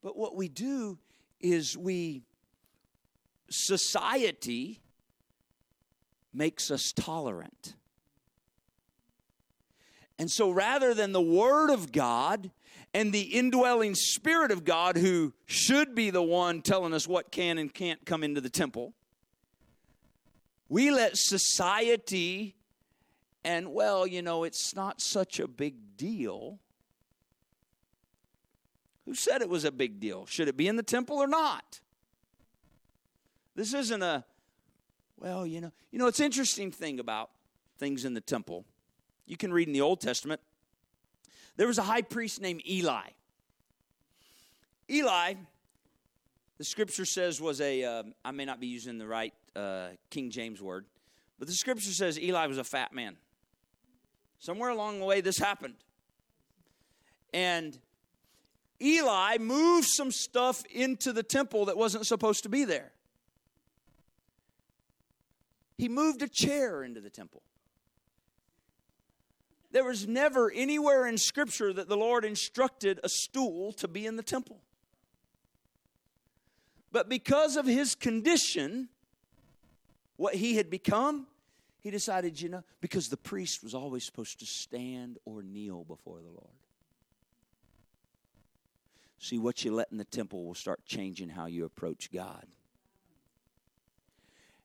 [0.02, 0.98] But what we do
[1.40, 2.22] is we,
[3.50, 4.80] society
[6.32, 7.74] makes us tolerant.
[10.18, 12.50] And so rather than the Word of God
[12.92, 17.58] and the indwelling Spirit of God, who should be the one telling us what can
[17.58, 18.92] and can't come into the temple,
[20.68, 22.54] we let society
[23.42, 26.58] and, well, you know, it's not such a big deal
[29.11, 30.25] who said it was a big deal?
[30.27, 31.81] Should it be in the temple or not?
[33.57, 34.25] This isn't a,
[35.18, 37.31] well, you know, you know, it's interesting thing about
[37.81, 38.64] things in the temple.
[39.27, 40.40] You can read in the Old Testament.
[41.57, 43.09] There was a high priest named Eli.
[44.88, 45.35] Eli,
[46.59, 47.83] the scripture says, was a.
[47.83, 50.87] Uh, I may not be using the right uh, King James word,
[51.37, 53.16] but the scripture says Eli was a fat man.
[54.38, 55.75] Somewhere along the way, this happened.
[57.35, 57.77] And
[58.83, 62.92] Eli moved some stuff into the temple that wasn't supposed to be there.
[65.76, 67.42] He moved a chair into the temple.
[69.72, 74.16] There was never anywhere in Scripture that the Lord instructed a stool to be in
[74.16, 74.60] the temple.
[76.92, 78.88] But because of his condition,
[80.16, 81.26] what he had become,
[81.78, 86.18] he decided, you know, because the priest was always supposed to stand or kneel before
[86.20, 86.56] the Lord.
[89.21, 92.46] See, what you let in the temple will start changing how you approach God.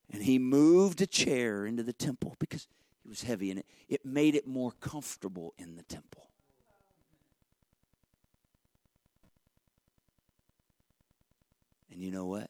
[0.09, 2.67] And he moved a chair into the temple because
[3.03, 6.29] it was heavy and it, it made it more comfortable in the temple.
[11.91, 12.49] And you know what?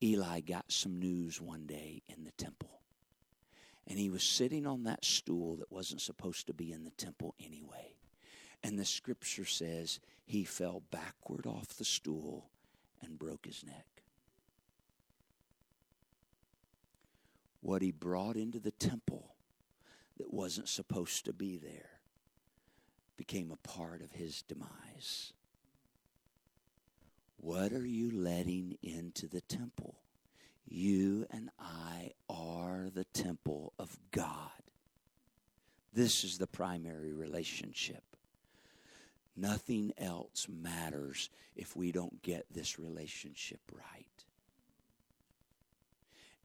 [0.00, 2.80] Eli got some news one day in the temple.
[3.88, 7.34] And he was sitting on that stool that wasn't supposed to be in the temple
[7.44, 7.96] anyway.
[8.64, 12.48] And the scripture says he fell backward off the stool
[13.02, 13.84] and broke his neck.
[17.60, 19.34] What he brought into the temple
[20.16, 22.00] that wasn't supposed to be there
[23.18, 25.34] became a part of his demise.
[27.36, 29.96] What are you letting into the temple?
[30.66, 34.50] You and I are the temple of God.
[35.92, 38.02] This is the primary relationship.
[39.36, 44.06] Nothing else matters if we don't get this relationship right.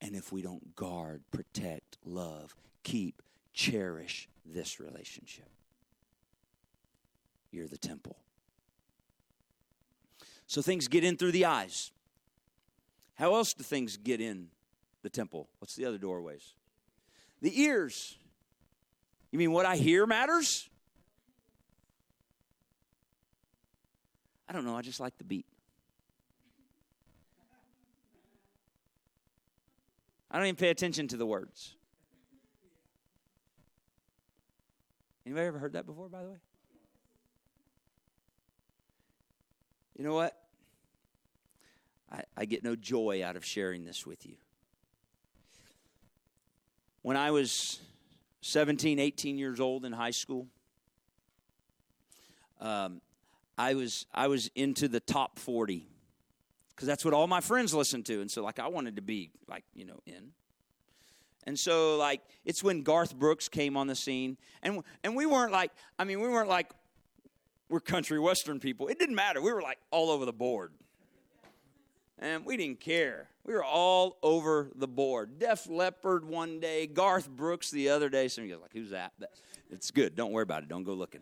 [0.01, 3.21] And if we don't guard, protect, love, keep,
[3.53, 5.49] cherish this relationship.
[7.51, 8.17] You're the temple.
[10.47, 11.91] So things get in through the eyes.
[13.15, 14.47] How else do things get in
[15.03, 15.49] the temple?
[15.59, 16.55] What's the other doorways?
[17.41, 18.17] The ears.
[19.31, 20.69] You mean what I hear matters?
[24.49, 24.75] I don't know.
[24.75, 25.45] I just like the beat.
[30.31, 31.75] I don't even pay attention to the words.
[35.25, 36.37] Anybody ever heard that before, by the way?
[39.95, 40.35] You know what?
[42.11, 44.35] I, I get no joy out of sharing this with you.
[47.03, 47.79] When I was
[48.41, 50.47] 17, 18 years old in high school,
[52.59, 53.01] um,
[53.59, 55.85] I was I was into the top 40
[56.69, 59.31] because that's what all my friends listened to, and so like I wanted to be
[59.49, 60.31] like you know in.
[61.45, 65.51] And so like it's when Garth Brooks came on the scene, and and we weren't
[65.51, 66.71] like I mean we weren't like
[67.67, 68.87] we're country western people.
[68.87, 69.41] It didn't matter.
[69.41, 70.71] We were like all over the board.
[72.17, 73.27] And we didn't care.
[73.45, 75.37] We were all over the board.
[75.39, 78.27] Def Leppard one day, Garth Brooks the other day.
[78.27, 79.13] Some of you like, who's that?
[79.69, 80.15] It's good.
[80.15, 80.69] Don't worry about it.
[80.69, 81.21] Don't go looking.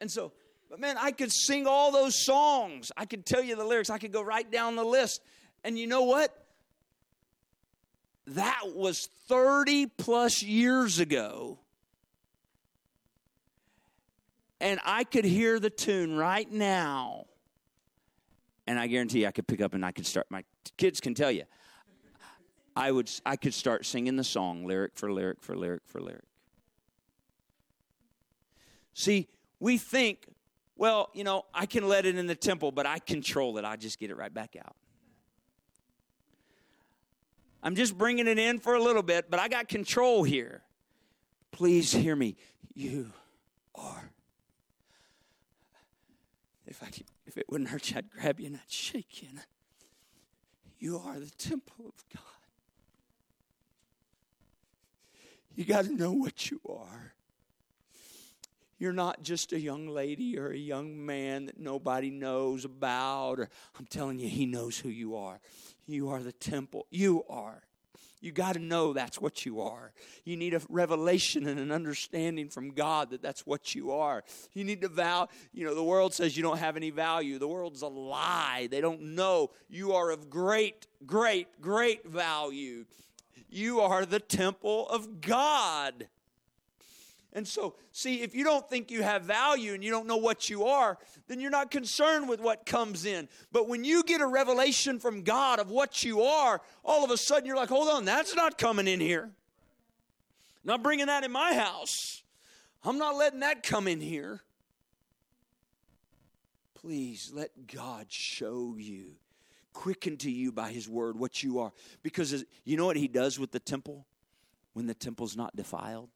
[0.00, 0.32] And so,
[0.70, 2.90] but man, I could sing all those songs.
[2.96, 3.90] I could tell you the lyrics.
[3.90, 5.20] I could go right down the list.
[5.62, 6.36] And you know what?
[8.28, 11.58] That was 30 plus years ago
[14.64, 17.26] and I could hear the tune right now.
[18.66, 20.26] And I guarantee I could pick up and I could start.
[20.30, 20.42] My
[20.78, 21.44] kids can tell you,
[22.74, 23.10] I would.
[23.26, 26.24] I could start singing the song lyric for lyric for lyric for lyric.
[28.94, 29.28] See,
[29.60, 30.28] we think,
[30.76, 33.64] well, you know, I can let it in the temple, but I control it.
[33.64, 34.74] I just get it right back out.
[37.62, 40.62] I'm just bringing it in for a little bit, but I got control here.
[41.50, 42.36] Please hear me.
[42.74, 43.12] You
[43.74, 44.10] are
[46.66, 49.28] if I could, if it wouldn't hurt you, I'd grab you and I'd shake you.
[50.78, 52.22] you are the temple of God.
[55.54, 57.14] You got to know what you are.
[58.84, 63.40] You're not just a young lady or a young man that nobody knows about.
[63.40, 65.40] Or I'm telling you, He knows who you are.
[65.86, 66.86] You are the temple.
[66.90, 67.62] You are.
[68.20, 69.94] You got to know that's what you are.
[70.26, 74.22] You need a revelation and an understanding from God that that's what you are.
[74.52, 77.38] You need to vow, you know, the world says you don't have any value.
[77.38, 78.68] The world's a lie.
[78.70, 82.84] They don't know you are of great, great, great value.
[83.48, 86.06] You are the temple of God.
[87.36, 90.48] And so, see, if you don't think you have value and you don't know what
[90.48, 93.28] you are, then you're not concerned with what comes in.
[93.50, 97.16] But when you get a revelation from God of what you are, all of a
[97.16, 99.32] sudden you're like, hold on, that's not coming in here.
[100.64, 102.22] not bringing that in my house.
[102.84, 104.42] I'm not letting that come in here.
[106.74, 109.16] Please let God show you,
[109.72, 111.72] quicken to you by His word what you are.
[112.02, 114.06] Because you know what He does with the temple
[114.74, 116.10] when the temple's not defiled?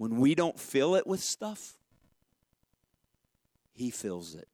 [0.00, 1.74] When we don't fill it with stuff,
[3.74, 4.48] He fills it.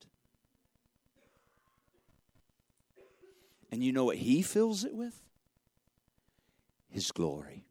[3.70, 5.22] And you know what He fills it with?
[6.88, 7.64] His glory.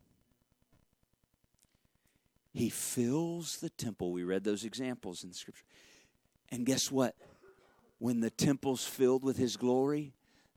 [2.53, 4.13] He fills the temple.
[4.13, 5.65] We read those examples in scripture.
[6.47, 7.17] And guess what?
[7.99, 10.13] When the temple's filled with His glory,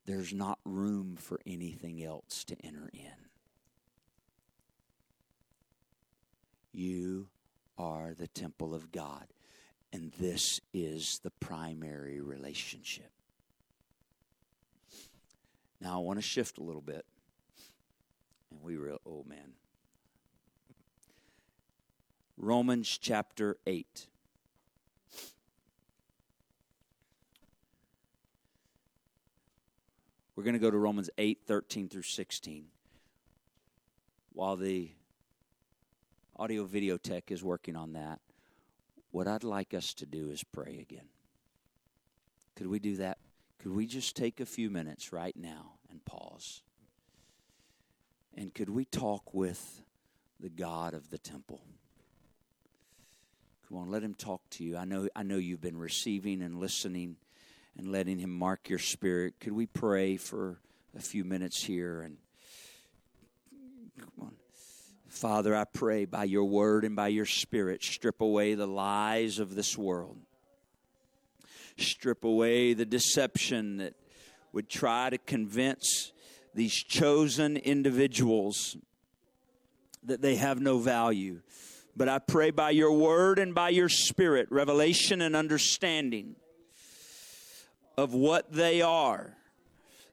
[0.07, 3.28] there's not room for anything else to enter in.
[6.73, 7.29] You
[7.77, 9.27] are the temple of God.
[9.93, 13.11] And this is the primary relationship.
[15.81, 17.07] Now, I want to shift a little bit.
[18.51, 19.53] And we were, oh man.
[22.37, 24.07] Romans chapter 8.
[30.37, 32.67] We're going to go to Romans 8 13 through 16.
[34.33, 34.91] While the
[36.39, 38.21] audio video tech is working on that,
[39.11, 41.09] what I'd like us to do is pray again.
[42.55, 43.19] Could we do that?
[43.59, 46.63] Could we just take a few minutes right now and pause?
[48.37, 49.83] And could we talk with
[50.39, 51.61] the God of the temple?
[53.69, 54.77] Come on, let him talk to you.
[54.77, 57.17] I know I know you've been receiving and listening
[57.77, 59.35] and letting him mark your spirit.
[59.41, 60.61] Could we pray for
[60.97, 62.19] a few minutes here and.
[65.09, 69.55] Father, I pray by your word and by your spirit, strip away the lies of
[69.55, 70.19] this world.
[71.79, 73.95] Strip away the deception that
[74.53, 76.13] would try to convince
[76.55, 78.77] these chosen individuals
[80.05, 81.41] that they have no value.
[81.97, 86.37] But I pray by your word and by your spirit, revelation and understanding
[87.97, 89.37] of what they are,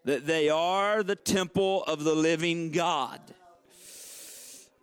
[0.06, 3.20] that they are the temple of the living God.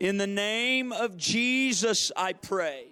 [0.02, 2.86] In the name of Jesus, I pray.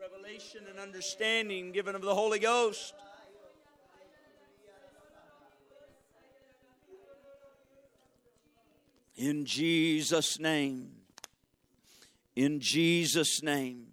[0.00, 2.94] Revelation and understanding given of the Holy Ghost.
[9.16, 10.92] In Jesus' name.
[12.34, 13.88] In Jesus' name.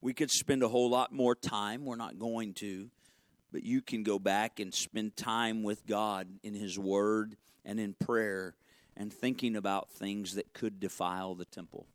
[0.00, 1.84] We could spend a whole lot more time.
[1.84, 2.88] We're not going to.
[3.50, 7.94] But you can go back and spend time with God in His Word and in
[7.94, 8.54] prayer
[8.96, 11.86] and thinking about things that could defile the temple.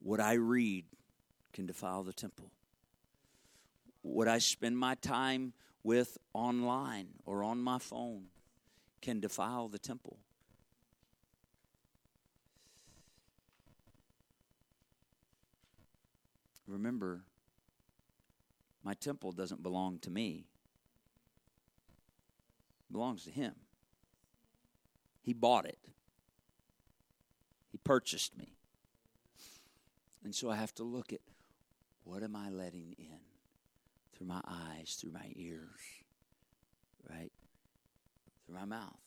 [0.00, 0.86] What I read
[1.52, 2.50] can defile the temple.
[4.02, 8.24] What I spend my time with online or on my phone
[9.02, 10.18] can defile the temple.
[16.66, 17.24] Remember,
[18.84, 20.46] my temple doesn't belong to me.
[22.88, 23.54] It belongs to him.
[25.20, 25.78] He bought it.
[27.70, 28.56] He purchased me.
[30.24, 31.20] And so I have to look at
[32.04, 33.20] what am I letting in
[34.12, 35.80] through my eyes, through my ears,
[37.08, 37.32] right?
[38.44, 39.00] Through my mouth.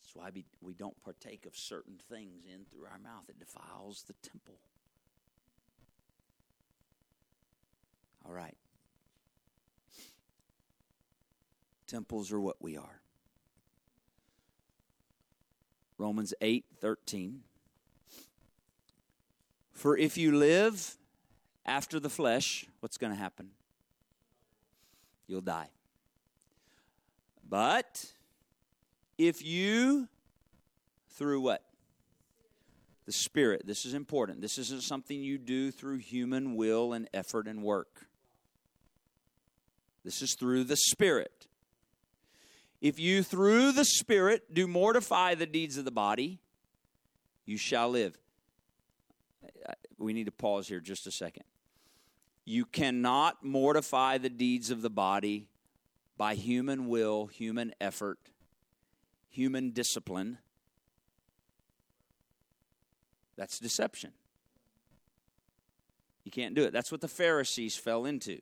[0.00, 3.28] That's why we, don't partake of certain things in through our mouth.
[3.28, 4.58] It defiles the temple.
[8.26, 8.56] All right.
[11.86, 13.00] Temples are what we are.
[15.98, 17.42] Romans 8 13.
[19.72, 20.96] For if you live
[21.64, 23.50] after the flesh, what's going to happen?
[25.26, 25.68] You'll die.
[27.48, 28.04] But
[29.18, 30.08] if you,
[31.10, 31.62] through what?
[33.06, 33.66] The Spirit.
[33.66, 34.40] This is important.
[34.40, 38.06] This isn't something you do through human will and effort and work.
[40.04, 41.46] This is through the Spirit.
[42.80, 46.40] If you, through the Spirit, do mortify the deeds of the body,
[47.44, 48.16] you shall live
[50.02, 51.44] we need to pause here just a second.
[52.44, 55.48] You cannot mortify the deeds of the body
[56.16, 58.18] by human will, human effort,
[59.28, 60.38] human discipline.
[63.36, 64.12] That's deception.
[66.24, 66.72] You can't do it.
[66.72, 68.38] That's what the Pharisees fell into.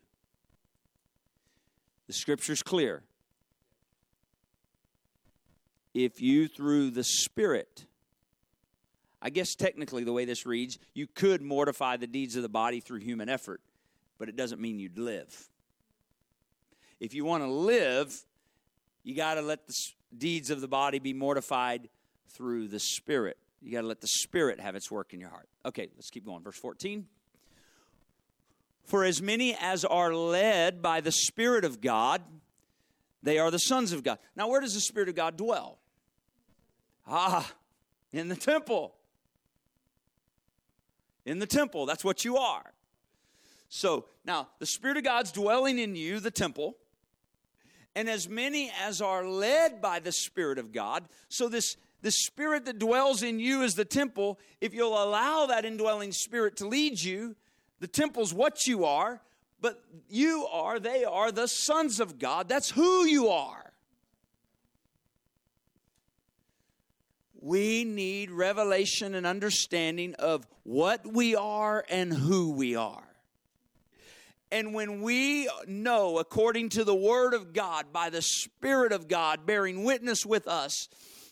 [2.07, 3.03] The scripture's clear.
[5.95, 7.87] If you, through the Spirit,
[9.23, 12.81] I guess technically, the way this reads, you could mortify the deeds of the body
[12.81, 13.61] through human effort,
[14.19, 15.49] but it doesn't mean you'd live.
[17.01, 18.25] If you want to live,
[19.03, 19.75] you got to let the
[20.17, 21.89] deeds of the body be mortified
[22.29, 23.37] through the Spirit.
[23.61, 25.49] You got to let the Spirit have its work in your heart.
[25.67, 26.43] Okay, let's keep going.
[26.43, 27.07] Verse 14.
[28.85, 32.23] For as many as are led by the Spirit of God,
[33.23, 34.19] they are the sons of God.
[34.35, 35.79] Now, where does the Spirit of God dwell?
[37.07, 37.51] Ah,
[38.13, 38.95] in the temple
[41.31, 41.87] in the temple.
[41.87, 42.73] That's what you are.
[43.69, 46.77] So now the Spirit of God's dwelling in you, the temple,
[47.95, 52.65] And as many as are led by the Spirit of God, so this the spirit
[52.65, 54.39] that dwells in you is the temple.
[54.61, 57.37] If you'll allow that indwelling spirit to lead you,
[57.79, 59.21] the temple's what you are,
[59.61, 62.49] but you are, they are the sons of God.
[62.49, 63.70] That's who you are.
[67.41, 73.09] We need revelation and understanding of what we are and who we are.
[74.53, 79.47] And when we know, according to the Word of God, by the Spirit of God
[79.47, 80.89] bearing witness with us,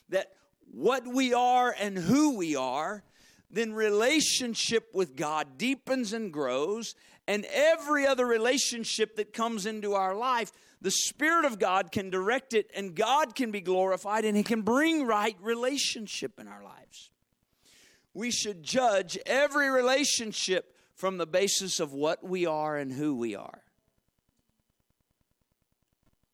[0.09, 0.29] that
[0.71, 3.03] what we are and who we are,
[3.51, 6.95] then relationship with God deepens and grows,
[7.29, 10.51] and every other relationship that comes into our life,
[10.81, 14.63] the Spirit of God can direct it, and God can be glorified, and He can
[14.63, 17.11] bring right relationship in our lives.
[18.15, 23.37] We should judge every relationship from the basis of what we are and who we
[23.37, 23.63] are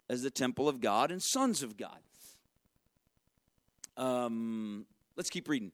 [0.09, 1.99] as the temple of God and sons of God.
[3.97, 4.87] Um,
[5.17, 5.73] let's keep reading.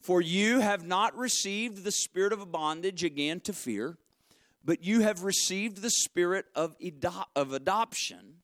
[0.00, 3.98] For you have not received the spirit of bondage again to fear,
[4.64, 6.76] but you have received the spirit of,
[7.34, 8.34] of adoption,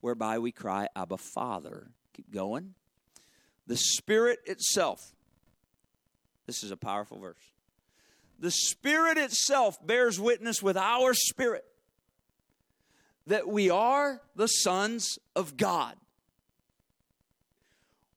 [0.00, 1.88] whereby we cry, Abba, Father.
[2.12, 2.74] Keep going.
[3.66, 5.00] The Spirit itself,
[6.46, 7.52] this is a powerful verse.
[8.38, 11.64] The Spirit itself bears witness with our spirit
[13.26, 15.96] that we are the sons of God.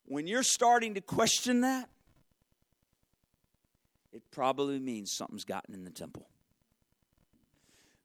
[0.06, 1.90] When you're starting to question that,
[4.12, 6.28] it probably means something's gotten in the temple.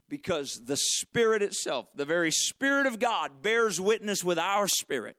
[0.08, 5.16] Because the Spirit itself, the very Spirit of God, bears witness with our spirit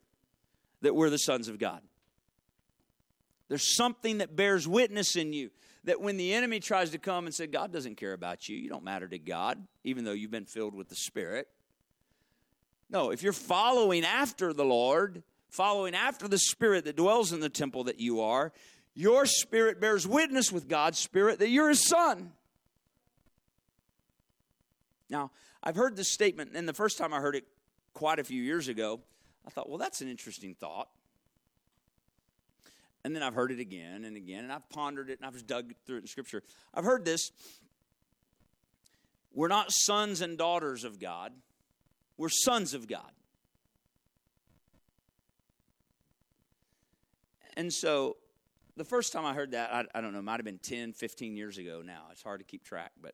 [0.81, 1.81] that we're the sons of God.
[3.47, 5.49] There's something that bears witness in you
[5.86, 8.69] that when the enemy tries to come and say, God doesn't care about you, you
[8.69, 11.47] don't matter to God, even though you've been filled with the Spirit.
[12.89, 17.49] No, if you're following after the Lord, following after the Spirit that dwells in the
[17.49, 18.51] temple that you are,
[18.96, 22.32] your spirit bears witness with God's Spirit that you're His son.
[25.10, 25.32] Now,
[25.62, 27.46] I've heard this statement, and the first time I heard it
[27.93, 29.02] quite a few years ago,
[29.46, 30.89] I thought, well, that's an interesting thought.
[33.04, 35.46] And then I've heard it again and again, and I've pondered it and I've just
[35.46, 36.41] dug through it in Scripture.
[36.74, 37.32] I've heard this.
[39.32, 41.34] We're not sons and daughters of God,
[42.18, 43.12] we're sons of God.
[47.58, 48.18] And so
[48.78, 51.36] the first time I heard that, I, I don't know, might have been 10, 15
[51.38, 52.03] years ago now.
[52.11, 53.13] It's hard to keep track, but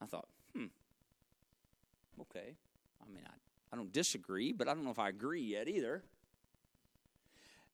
[0.00, 0.66] I thought, hmm,
[2.20, 2.56] okay.
[3.02, 3.32] I mean, I,
[3.72, 6.02] I don't disagree, but I don't know if I agree yet either.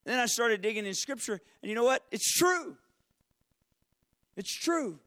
[0.05, 2.03] Then I started digging in Scripture, and you know what?
[2.11, 2.77] It's true.
[4.37, 4.99] It's true.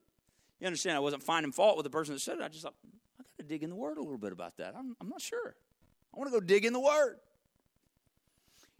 [0.59, 0.95] You understand?
[0.95, 2.43] I wasn't finding fault with the person that said it.
[2.43, 2.75] I just thought,
[3.19, 4.75] I got to dig in the Word a little bit about that.
[4.77, 5.55] I'm, I'm not sure.
[6.13, 7.17] I want to go dig in the Word.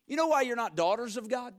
[0.07, 1.55] You know why you're not daughters of God?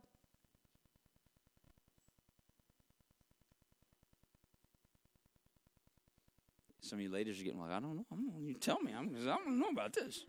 [6.84, 8.06] Some of you ladies are getting like, I don't know.
[8.12, 8.92] I'm, you tell me.
[8.94, 10.26] I'm, I don't know about this.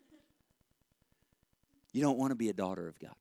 [1.92, 3.14] You don't want to be a daughter of God.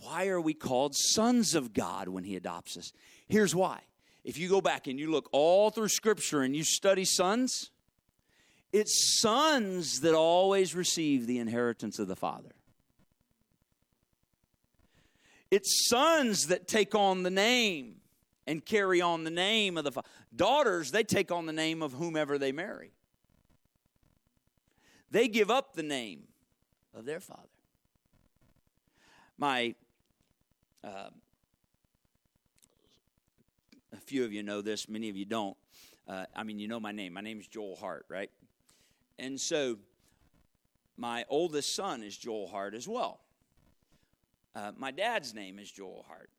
[0.00, 2.92] Why are we called sons of God when He adopts us?
[3.28, 3.82] Here's why.
[4.24, 7.70] If you go back and you look all through Scripture and you study sons,
[8.72, 12.50] it's sons that always receive the inheritance of the Father.
[15.52, 18.01] It's sons that take on the name
[18.46, 20.08] and carry on the name of the Father.
[20.34, 22.92] Daughters, they take on the name of whomever they marry.
[25.12, 26.22] They give up the name
[26.94, 27.42] of their father.
[29.36, 29.74] My,
[30.82, 31.10] uh,
[33.92, 35.56] a few of you know this, many of you don't.
[36.08, 37.12] Uh, I mean, you know my name.
[37.12, 38.30] My name is Joel Hart, right?
[39.18, 39.76] And so
[40.96, 43.20] my oldest son is Joel Hart as well.
[44.54, 46.30] Uh, my dad's name is Joel Hart.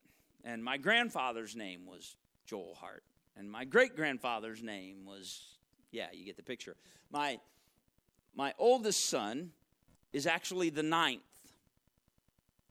[0.44, 2.16] And my grandfather's name was
[2.46, 3.04] Joel Hart.
[3.38, 5.58] And my great grandfather's name was,
[5.92, 6.76] yeah, you get the picture.
[7.12, 7.40] My,
[8.36, 9.52] my oldest son
[10.12, 11.22] is actually the ninth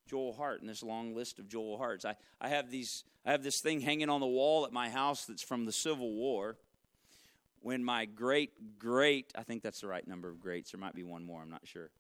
[0.07, 2.05] Joel Hart in this long list of Joel Harts.
[2.05, 5.25] I, I have these I have this thing hanging on the wall at my house
[5.25, 6.59] that's from the Civil War
[7.61, 10.73] when my great great I think that's the right number of greats.
[10.73, 11.41] There might be one more.
[11.41, 11.91] I'm not sure.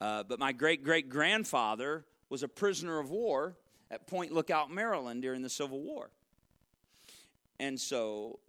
[0.00, 3.56] Uh, but my great great grandfather was a prisoner of war
[3.92, 6.10] at Point Lookout, Maryland during the Civil War.
[7.60, 8.40] And so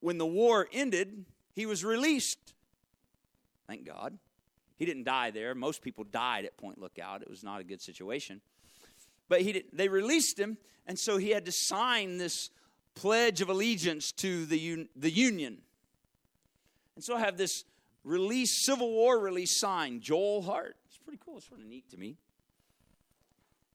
[0.00, 2.54] when the war ended, he was released.
[3.68, 4.18] Thank God.
[4.78, 5.54] He didn't die there.
[5.54, 7.20] Most people died at Point Lookout.
[7.20, 8.40] It was not a good situation.
[9.28, 10.56] But he did, they released him,
[10.86, 12.48] and so he had to sign this
[12.94, 15.58] pledge of allegiance to the, the Union.
[16.94, 17.64] And so I have this
[18.04, 20.76] release, Civil War release sign, Joel Hart.
[20.88, 21.36] It's pretty cool.
[21.36, 22.16] It's sort of neat to me.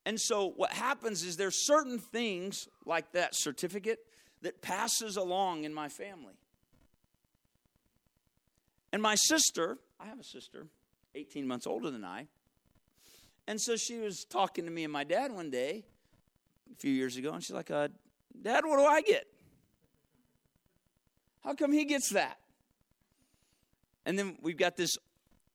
[0.05, 3.99] And so what happens is there's certain things like that certificate
[4.41, 6.33] that passes along in my family.
[8.91, 10.67] And my sister, I have a sister,
[11.15, 12.27] 18 months older than I.
[13.47, 15.83] And so she was talking to me and my dad one day,
[16.71, 17.87] a few years ago, and she's like, uh,
[18.41, 19.25] Dad, what do I get?
[21.43, 22.37] How come he gets that?
[24.05, 24.97] And then we've got this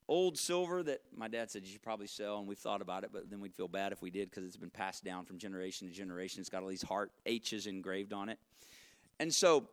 [0.09, 3.11] old silver that my dad said you should probably sell, and we've thought about it,
[3.13, 5.87] but then we'd feel bad if we did because it's been passed down from generation
[5.87, 6.41] to generation.
[6.41, 8.39] It's got all these Hart H's engraved on it.
[9.21, 9.69] And so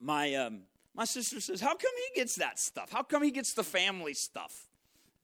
[0.00, 0.60] my, um,
[0.94, 2.92] my sister says, How come he gets that stuff?
[2.92, 4.68] How come he gets the family stuff?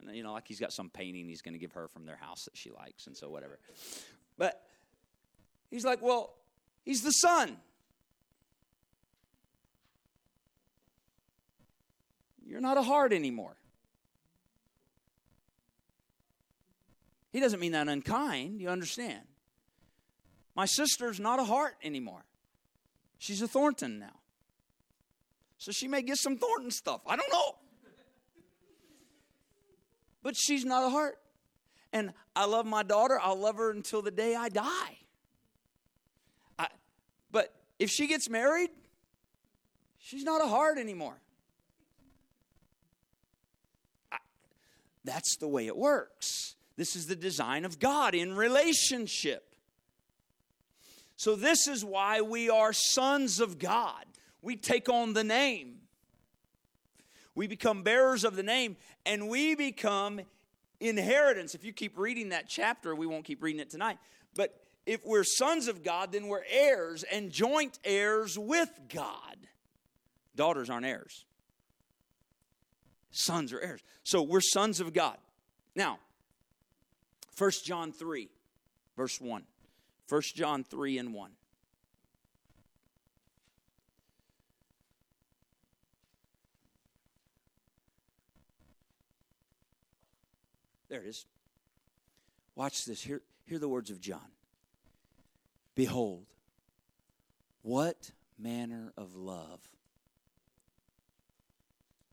[0.01, 2.17] And, you know, like he's got some painting he's going to give her from their
[2.17, 3.59] house that she likes, and so whatever.
[4.39, 4.63] But
[5.71, 6.35] he's like, Well,
[6.85, 7.59] he's the son.
[12.47, 13.55] You're not a Hart anymore.
[17.31, 19.23] He doesn't mean that unkind, you understand.
[20.57, 22.25] My sister's not a Hart anymore.
[23.19, 24.19] She's a Thornton now.
[25.59, 27.03] So she may get some Thornton stuff.
[27.07, 27.55] I don't know.
[30.23, 31.19] But she's not a Hart.
[31.93, 33.19] And I love my daughter.
[33.23, 34.99] I'll love her until the day I die.
[36.59, 36.69] I,
[37.31, 38.71] but if she gets married,
[39.99, 41.21] she's not a Hart anymore.
[44.11, 44.19] I,
[45.05, 46.57] that's the way it works.
[46.81, 49.55] This is the design of God in relationship.
[51.15, 54.07] So, this is why we are sons of God.
[54.41, 55.81] We take on the name,
[57.35, 60.23] we become bearers of the name, and we become
[60.81, 61.55] inheritance.
[61.55, 63.99] If you keep reading that chapter, we won't keep reading it tonight,
[64.35, 69.37] but if we're sons of God, then we're heirs and joint heirs with God.
[70.35, 71.27] Daughters aren't heirs,
[73.11, 73.83] sons are heirs.
[74.03, 75.19] So we're sons of God.
[75.77, 75.99] Now,
[77.41, 78.29] 1 John 3,
[78.99, 79.43] verse 1.
[80.11, 81.31] 1 John 3 and 1.
[90.91, 91.25] There it is.
[92.57, 93.03] Watch this.
[93.03, 94.21] Hear, hear the words of John.
[95.75, 96.27] Behold,
[97.63, 99.61] what manner of love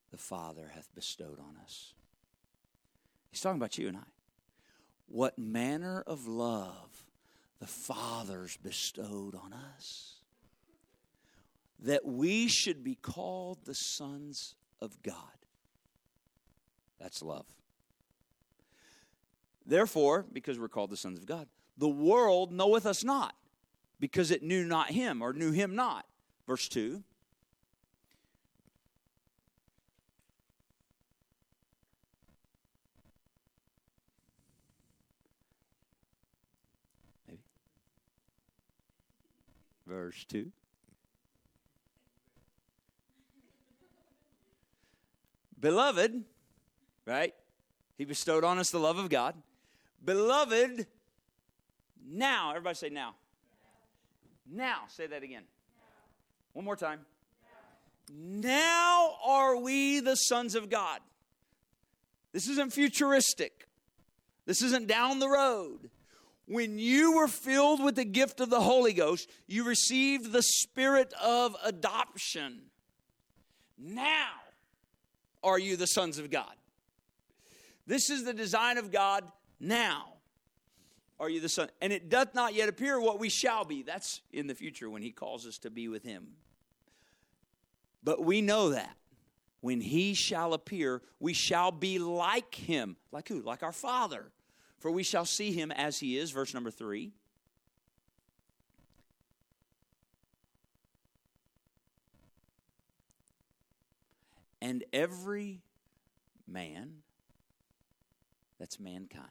[0.09, 1.93] the Father hath bestowed on us.
[3.29, 4.16] He's talking about you and I
[5.17, 7.03] what manner of love
[7.59, 10.17] the Father's bestowed on us.
[11.79, 15.15] That we should be called the sons of God.
[16.99, 17.47] That's love.
[19.65, 21.47] Therefore, because we're called the sons of God,
[21.79, 23.33] the world knoweth us not,
[23.99, 26.05] because it knew not him or knew him not.
[26.45, 27.01] Verse 2
[39.87, 40.51] verse 2.
[45.59, 46.23] Beloved,
[47.05, 47.33] right?
[47.97, 49.35] He bestowed on us the love of God.
[50.03, 50.85] Beloved,
[52.09, 53.15] now, everybody say now.
[54.49, 55.43] Now, say that again.
[56.53, 56.99] One more time.
[58.13, 61.01] Now are we the sons of God.
[62.31, 63.67] This isn't futuristic.
[64.45, 65.89] This isn't down the road
[66.47, 71.13] when you were filled with the gift of the Holy Ghost, you received the spirit
[71.21, 72.61] of adoption.
[73.77, 74.31] Now
[75.43, 76.53] are you the sons of God.
[77.85, 79.25] This is the design of God
[79.59, 80.13] now.
[81.19, 81.69] Are you the son?
[81.81, 83.81] And it doth not yet appear what we shall be.
[83.81, 86.27] That's in the future when he calls us to be with him.
[88.03, 88.95] But we know that
[89.61, 92.95] when he shall appear, we shall be like him.
[93.11, 93.41] Like who?
[93.41, 94.31] Like our Father
[94.87, 96.31] for we shall see him as he is.
[96.31, 97.11] Verse number three.
[104.61, 105.59] And every
[106.47, 106.99] man,
[108.57, 109.27] that's mankind,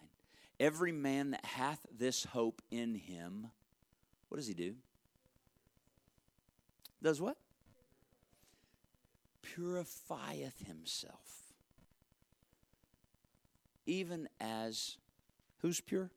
[0.60, 3.46] every man that hath this hope in him,
[4.28, 4.74] what does he do?
[7.02, 7.38] Does what?
[9.40, 11.54] Purifieth himself,
[13.86, 14.98] even as
[15.62, 16.10] Who's pure?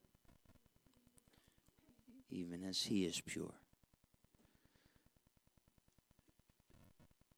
[2.32, 3.54] Even as he is pure.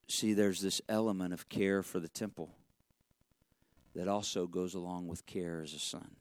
[0.07, 2.49] See, there's this element of care for the temple
[3.95, 6.15] that also goes along with care as a son.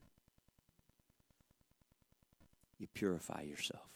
[2.79, 3.89] You purify yourself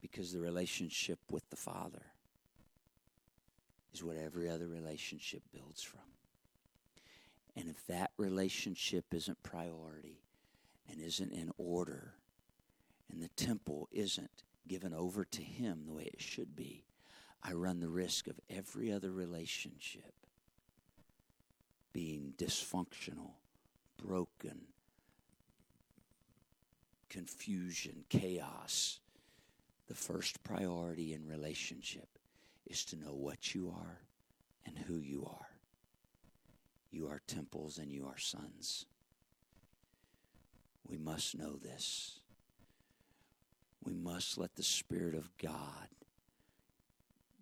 [0.00, 2.06] because the relationship with the Father
[3.92, 6.00] is what every other relationship builds from.
[7.58, 10.22] And if that relationship isn't priority
[10.88, 12.14] and isn't in order,
[13.10, 16.84] and the temple isn't given over to Him the way it should be,
[17.42, 20.12] I run the risk of every other relationship
[21.92, 23.32] being dysfunctional,
[24.00, 24.60] broken,
[27.08, 29.00] confusion, chaos.
[29.88, 32.08] The first priority in relationship
[32.66, 33.98] is to know what you are
[34.64, 35.47] and who you are.
[36.90, 38.86] You are temples and you are sons.
[40.88, 42.20] We must know this.
[43.84, 45.88] We must let the Spirit of God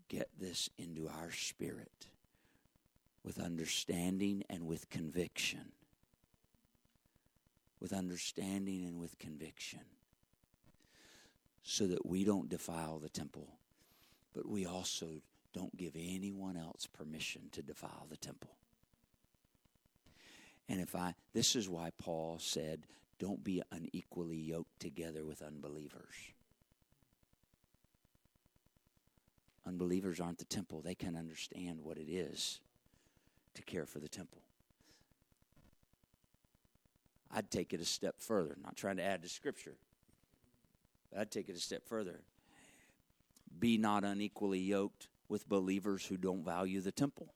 [0.09, 2.07] get this into our spirit
[3.25, 5.73] with understanding and with conviction.
[7.81, 9.81] With understanding and with conviction.
[11.63, 13.59] So that we don't defile the temple,
[14.33, 15.23] but we also
[15.53, 18.57] don't give anyone else permission to defile the temple.
[20.69, 22.87] And if I, this is why Paul said,
[23.19, 26.15] don't be unequally yoked together with unbelievers.
[29.67, 32.61] Unbelievers aren't the temple, they can understand what it is
[33.55, 34.43] to care for the temple.
[37.33, 39.75] I'd take it a step further, not trying to add to Scripture,
[41.11, 42.21] but I'd take it a step further.
[43.59, 47.33] Be not unequally yoked with believers who don't value the temple.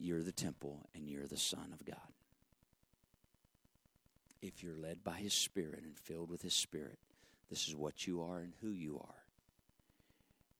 [0.00, 1.96] You're the temple and you're the Son of God.
[4.40, 6.98] If you're led by His Spirit and filled with His Spirit,
[7.50, 9.24] this is what you are and who you are.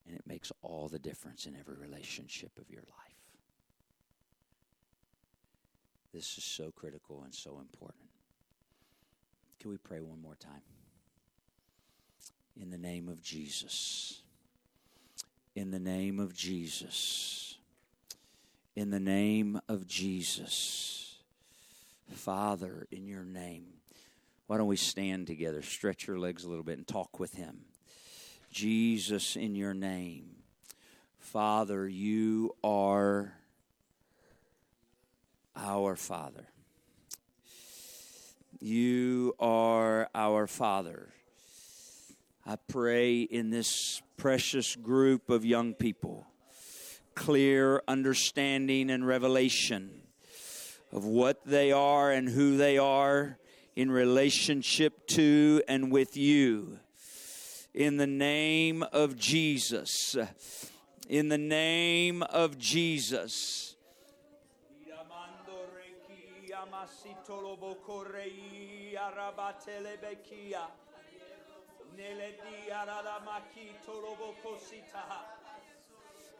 [0.07, 3.16] And it makes all the difference in every relationship of your life.
[6.12, 8.09] This is so critical and so important.
[9.59, 10.62] Can we pray one more time?
[12.61, 14.20] In the name of Jesus.
[15.55, 17.50] In the name of Jesus.
[18.81, 21.18] In the name of Jesus.
[22.14, 23.66] Father, in your name.
[24.47, 27.66] Why don't we stand together, stretch your legs a little bit, and talk with him?
[28.51, 30.31] Jesus, in your name.
[31.18, 33.35] Father, you are
[35.55, 36.47] our Father.
[38.61, 41.11] You are our Father.
[42.47, 46.30] I pray in this precious group of young people
[47.15, 50.03] clear understanding and revelation
[50.93, 53.39] of what they are and who they are
[53.77, 56.79] in relationship to and with you
[57.75, 60.17] in the name of Jesus.
[61.09, 63.77] In the name of Jesus.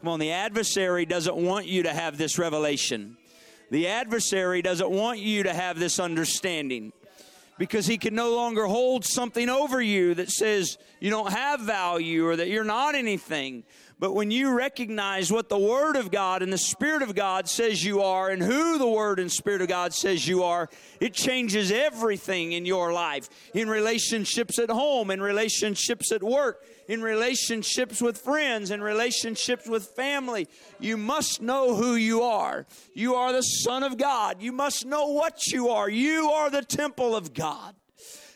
[0.01, 3.19] Come on, the adversary doesn't want you to have this revelation.
[3.71, 6.95] The adversary doesn't want you to have this understanding
[7.59, 12.27] because he can no longer hold something over you that says you don't have value
[12.27, 13.63] or that you're not anything.
[14.01, 17.85] But when you recognize what the Word of God and the Spirit of God says
[17.85, 20.71] you are and who the Word and Spirit of God says you are,
[21.01, 23.29] it changes everything in your life.
[23.53, 29.85] In relationships at home, in relationships at work, in relationships with friends, in relationships with
[29.89, 30.49] family.
[30.81, 32.65] You must know who you are.
[32.95, 34.41] You are the Son of God.
[34.41, 35.91] You must know what you are.
[35.91, 37.75] You are the temple of God.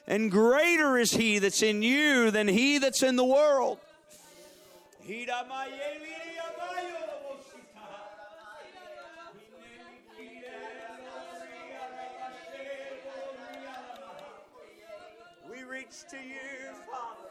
[0.06, 3.78] And greater is He that's in you than He that's in the world.
[5.07, 5.26] We
[15.62, 17.24] reach to you, Father.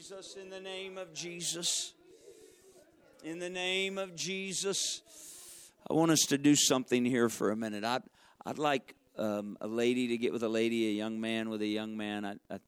[0.00, 1.92] Jesus, in the name of Jesus.
[3.22, 5.02] In the name of Jesus.
[5.90, 7.84] I want us to do something here for a minute.
[7.84, 8.04] I'd,
[8.46, 11.66] I'd like um, a lady to get with a lady, a young man with a
[11.66, 12.24] young man.
[12.24, 12.60] I, I,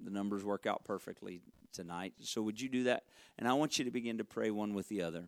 [0.00, 1.40] the numbers work out perfectly
[1.72, 2.12] tonight.
[2.20, 3.02] So, would you do that?
[3.36, 5.24] And I want you to begin to pray one with the other.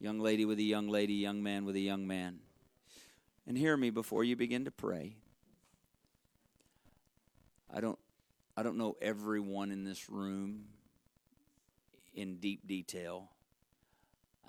[0.00, 2.38] Young lady with a young lady, young man with a young man.
[3.46, 5.16] And hear me before you begin to pray.
[7.70, 7.98] I don't
[8.58, 10.64] I don't know everyone in this room
[12.12, 13.28] in deep detail.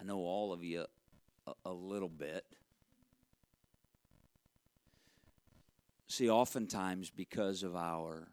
[0.01, 0.87] I know all of you
[1.45, 2.43] a, a little bit.
[6.07, 8.29] See, oftentimes because of our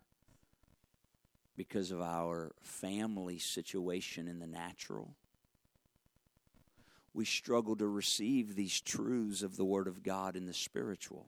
[1.58, 5.14] because of our family situation in the natural,
[7.12, 11.26] we struggle to receive these truths of the Word of God in the spiritual.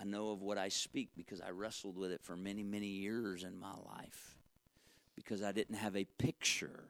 [0.00, 3.44] I know of what I speak because I wrestled with it for many, many years
[3.44, 4.36] in my life
[5.14, 6.84] because I didn't have a picture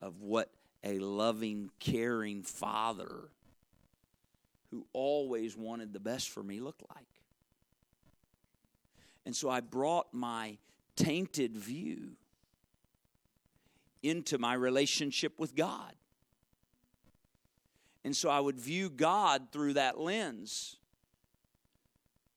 [0.00, 0.50] of what
[0.82, 3.30] a loving, caring father
[4.70, 7.06] who always wanted the best for me looked like.
[9.24, 10.58] And so I brought my
[10.96, 12.16] tainted view
[14.02, 15.94] into my relationship with God.
[18.04, 20.76] And so I would view God through that lens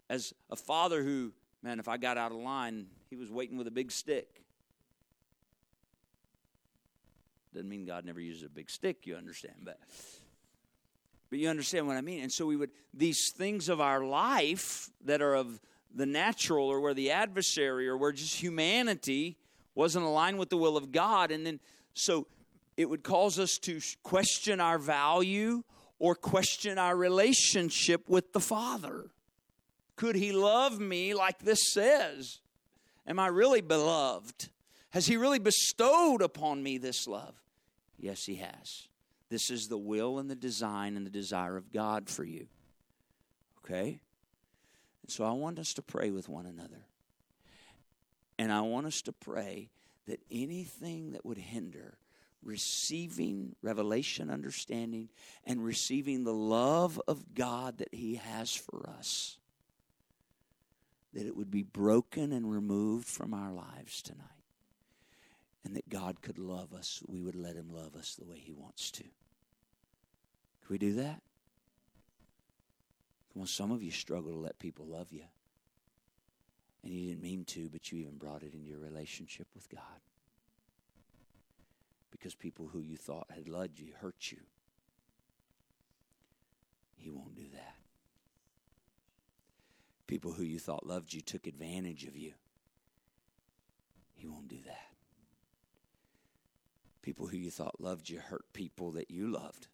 [0.09, 3.67] as a father who, man, if I got out of line, he was waiting with
[3.67, 4.43] a big stick.
[7.53, 9.79] Doesn't mean God never uses a big stick, you understand, but
[11.29, 12.23] but you understand what I mean.
[12.23, 15.59] And so we would these things of our life that are of
[15.93, 19.37] the natural or where the adversary or where just humanity
[19.75, 21.59] wasn't aligned with the will of God and then
[21.93, 22.27] so
[22.75, 25.63] it would cause us to question our value
[25.99, 29.09] or question our relationship with the Father.
[29.97, 32.39] Could he love me like this says?
[33.05, 34.49] Am I really beloved?
[34.91, 37.35] Has he really bestowed upon me this love?
[37.97, 38.87] Yes, he has.
[39.29, 42.47] This is the will and the design and the desire of God for you.
[43.65, 43.99] Okay?
[45.01, 46.85] And so I want us to pray with one another.
[48.37, 49.71] And I want us to pray
[50.05, 51.97] that anything that would hinder
[52.43, 55.09] receiving revelation, understanding,
[55.43, 59.37] and receiving the love of God that He has for us
[61.17, 64.21] that it would be broken and removed from our lives tonight.
[65.65, 68.53] And that God could love us, we would let Him love us the way He
[68.53, 69.01] wants to.
[69.01, 71.23] Can we do that?
[73.35, 75.23] On, some of you struggle to let people love you.
[76.83, 79.81] And you didn't mean to, but you even brought it into your relationship with God.
[82.11, 84.37] Because people who you thought had loved you hurt you.
[86.95, 87.76] He won't do that.
[90.07, 92.33] People who you thought loved you took advantage of you.
[94.15, 94.87] He won't do that.
[97.01, 99.67] People who you thought loved you hurt people that you loved.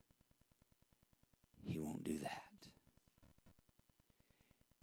[1.66, 2.42] He won't do that.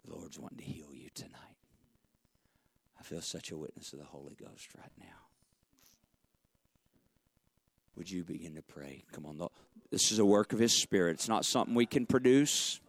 [0.04, 1.38] The Lord's wanting to heal you tonight.
[2.98, 5.06] I feel such a witness of the Holy Ghost right now.
[7.96, 9.04] Would you begin to pray?
[9.12, 9.48] Come on.
[9.90, 11.12] This is a work of His Spirit.
[11.12, 12.80] It's not something we can produce.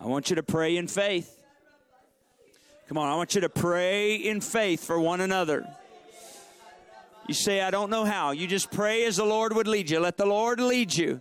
[0.00, 1.35] I want you to pray in faith.
[2.88, 5.66] Come on, I want you to pray in faith for one another.
[7.26, 8.30] You say, I don't know how.
[8.30, 9.98] You just pray as the Lord would lead you.
[9.98, 11.20] Let the Lord lead you.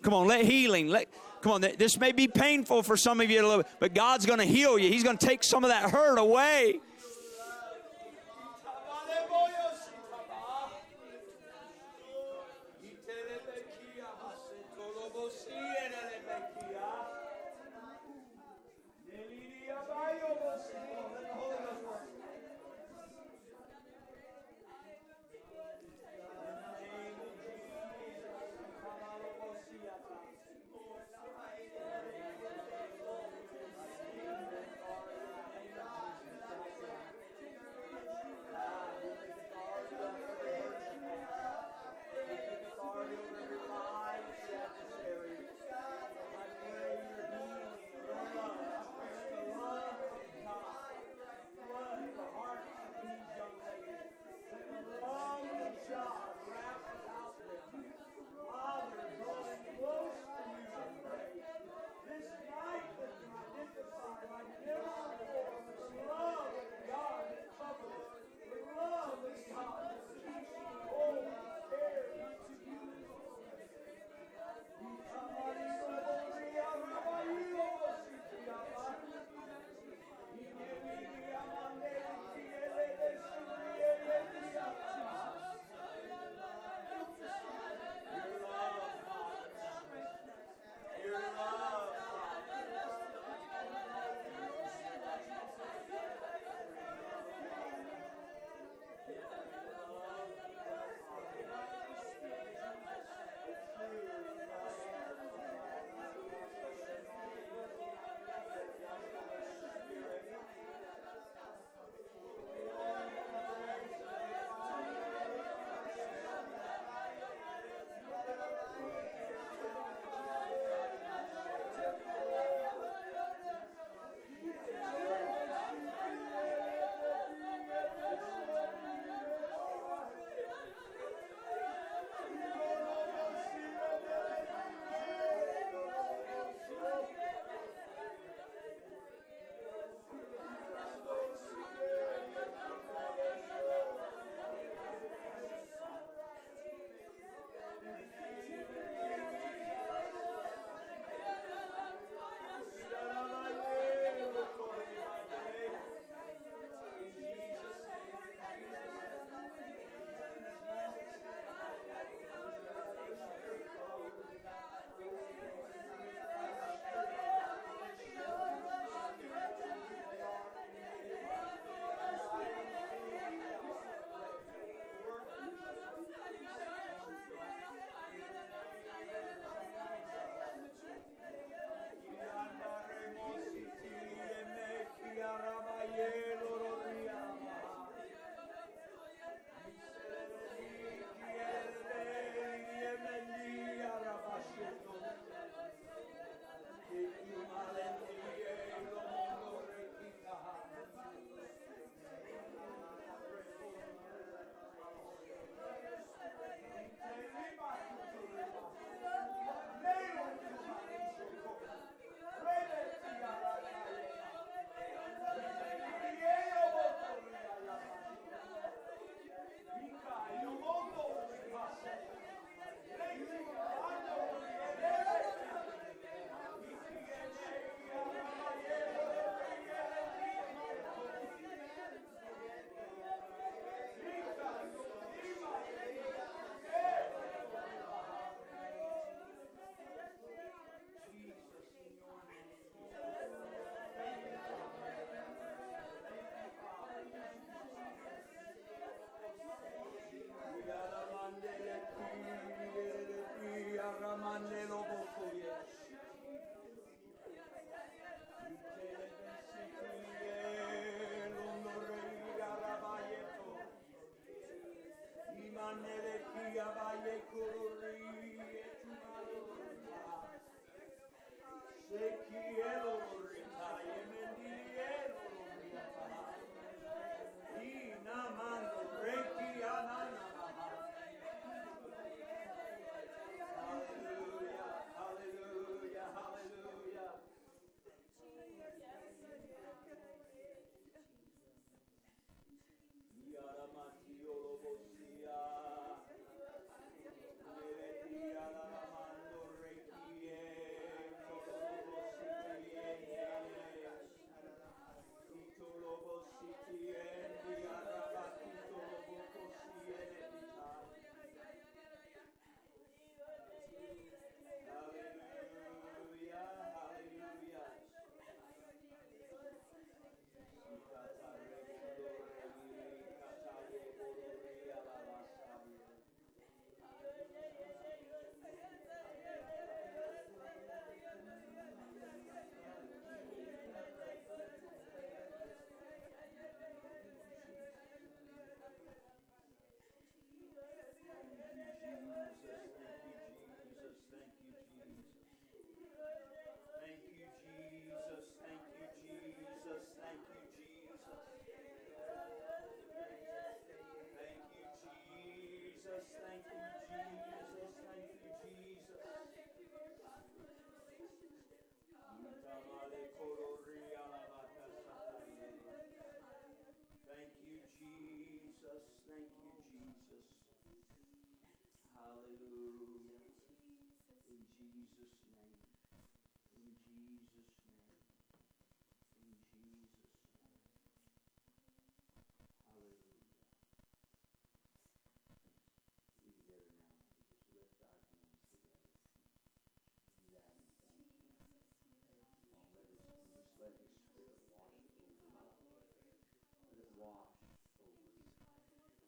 [0.00, 0.88] Come on, let healing.
[0.88, 1.08] Let
[1.42, 1.60] come on.
[1.60, 4.88] This may be painful for some of you but God's going to heal you.
[4.88, 6.80] He's going to take some of that hurt away.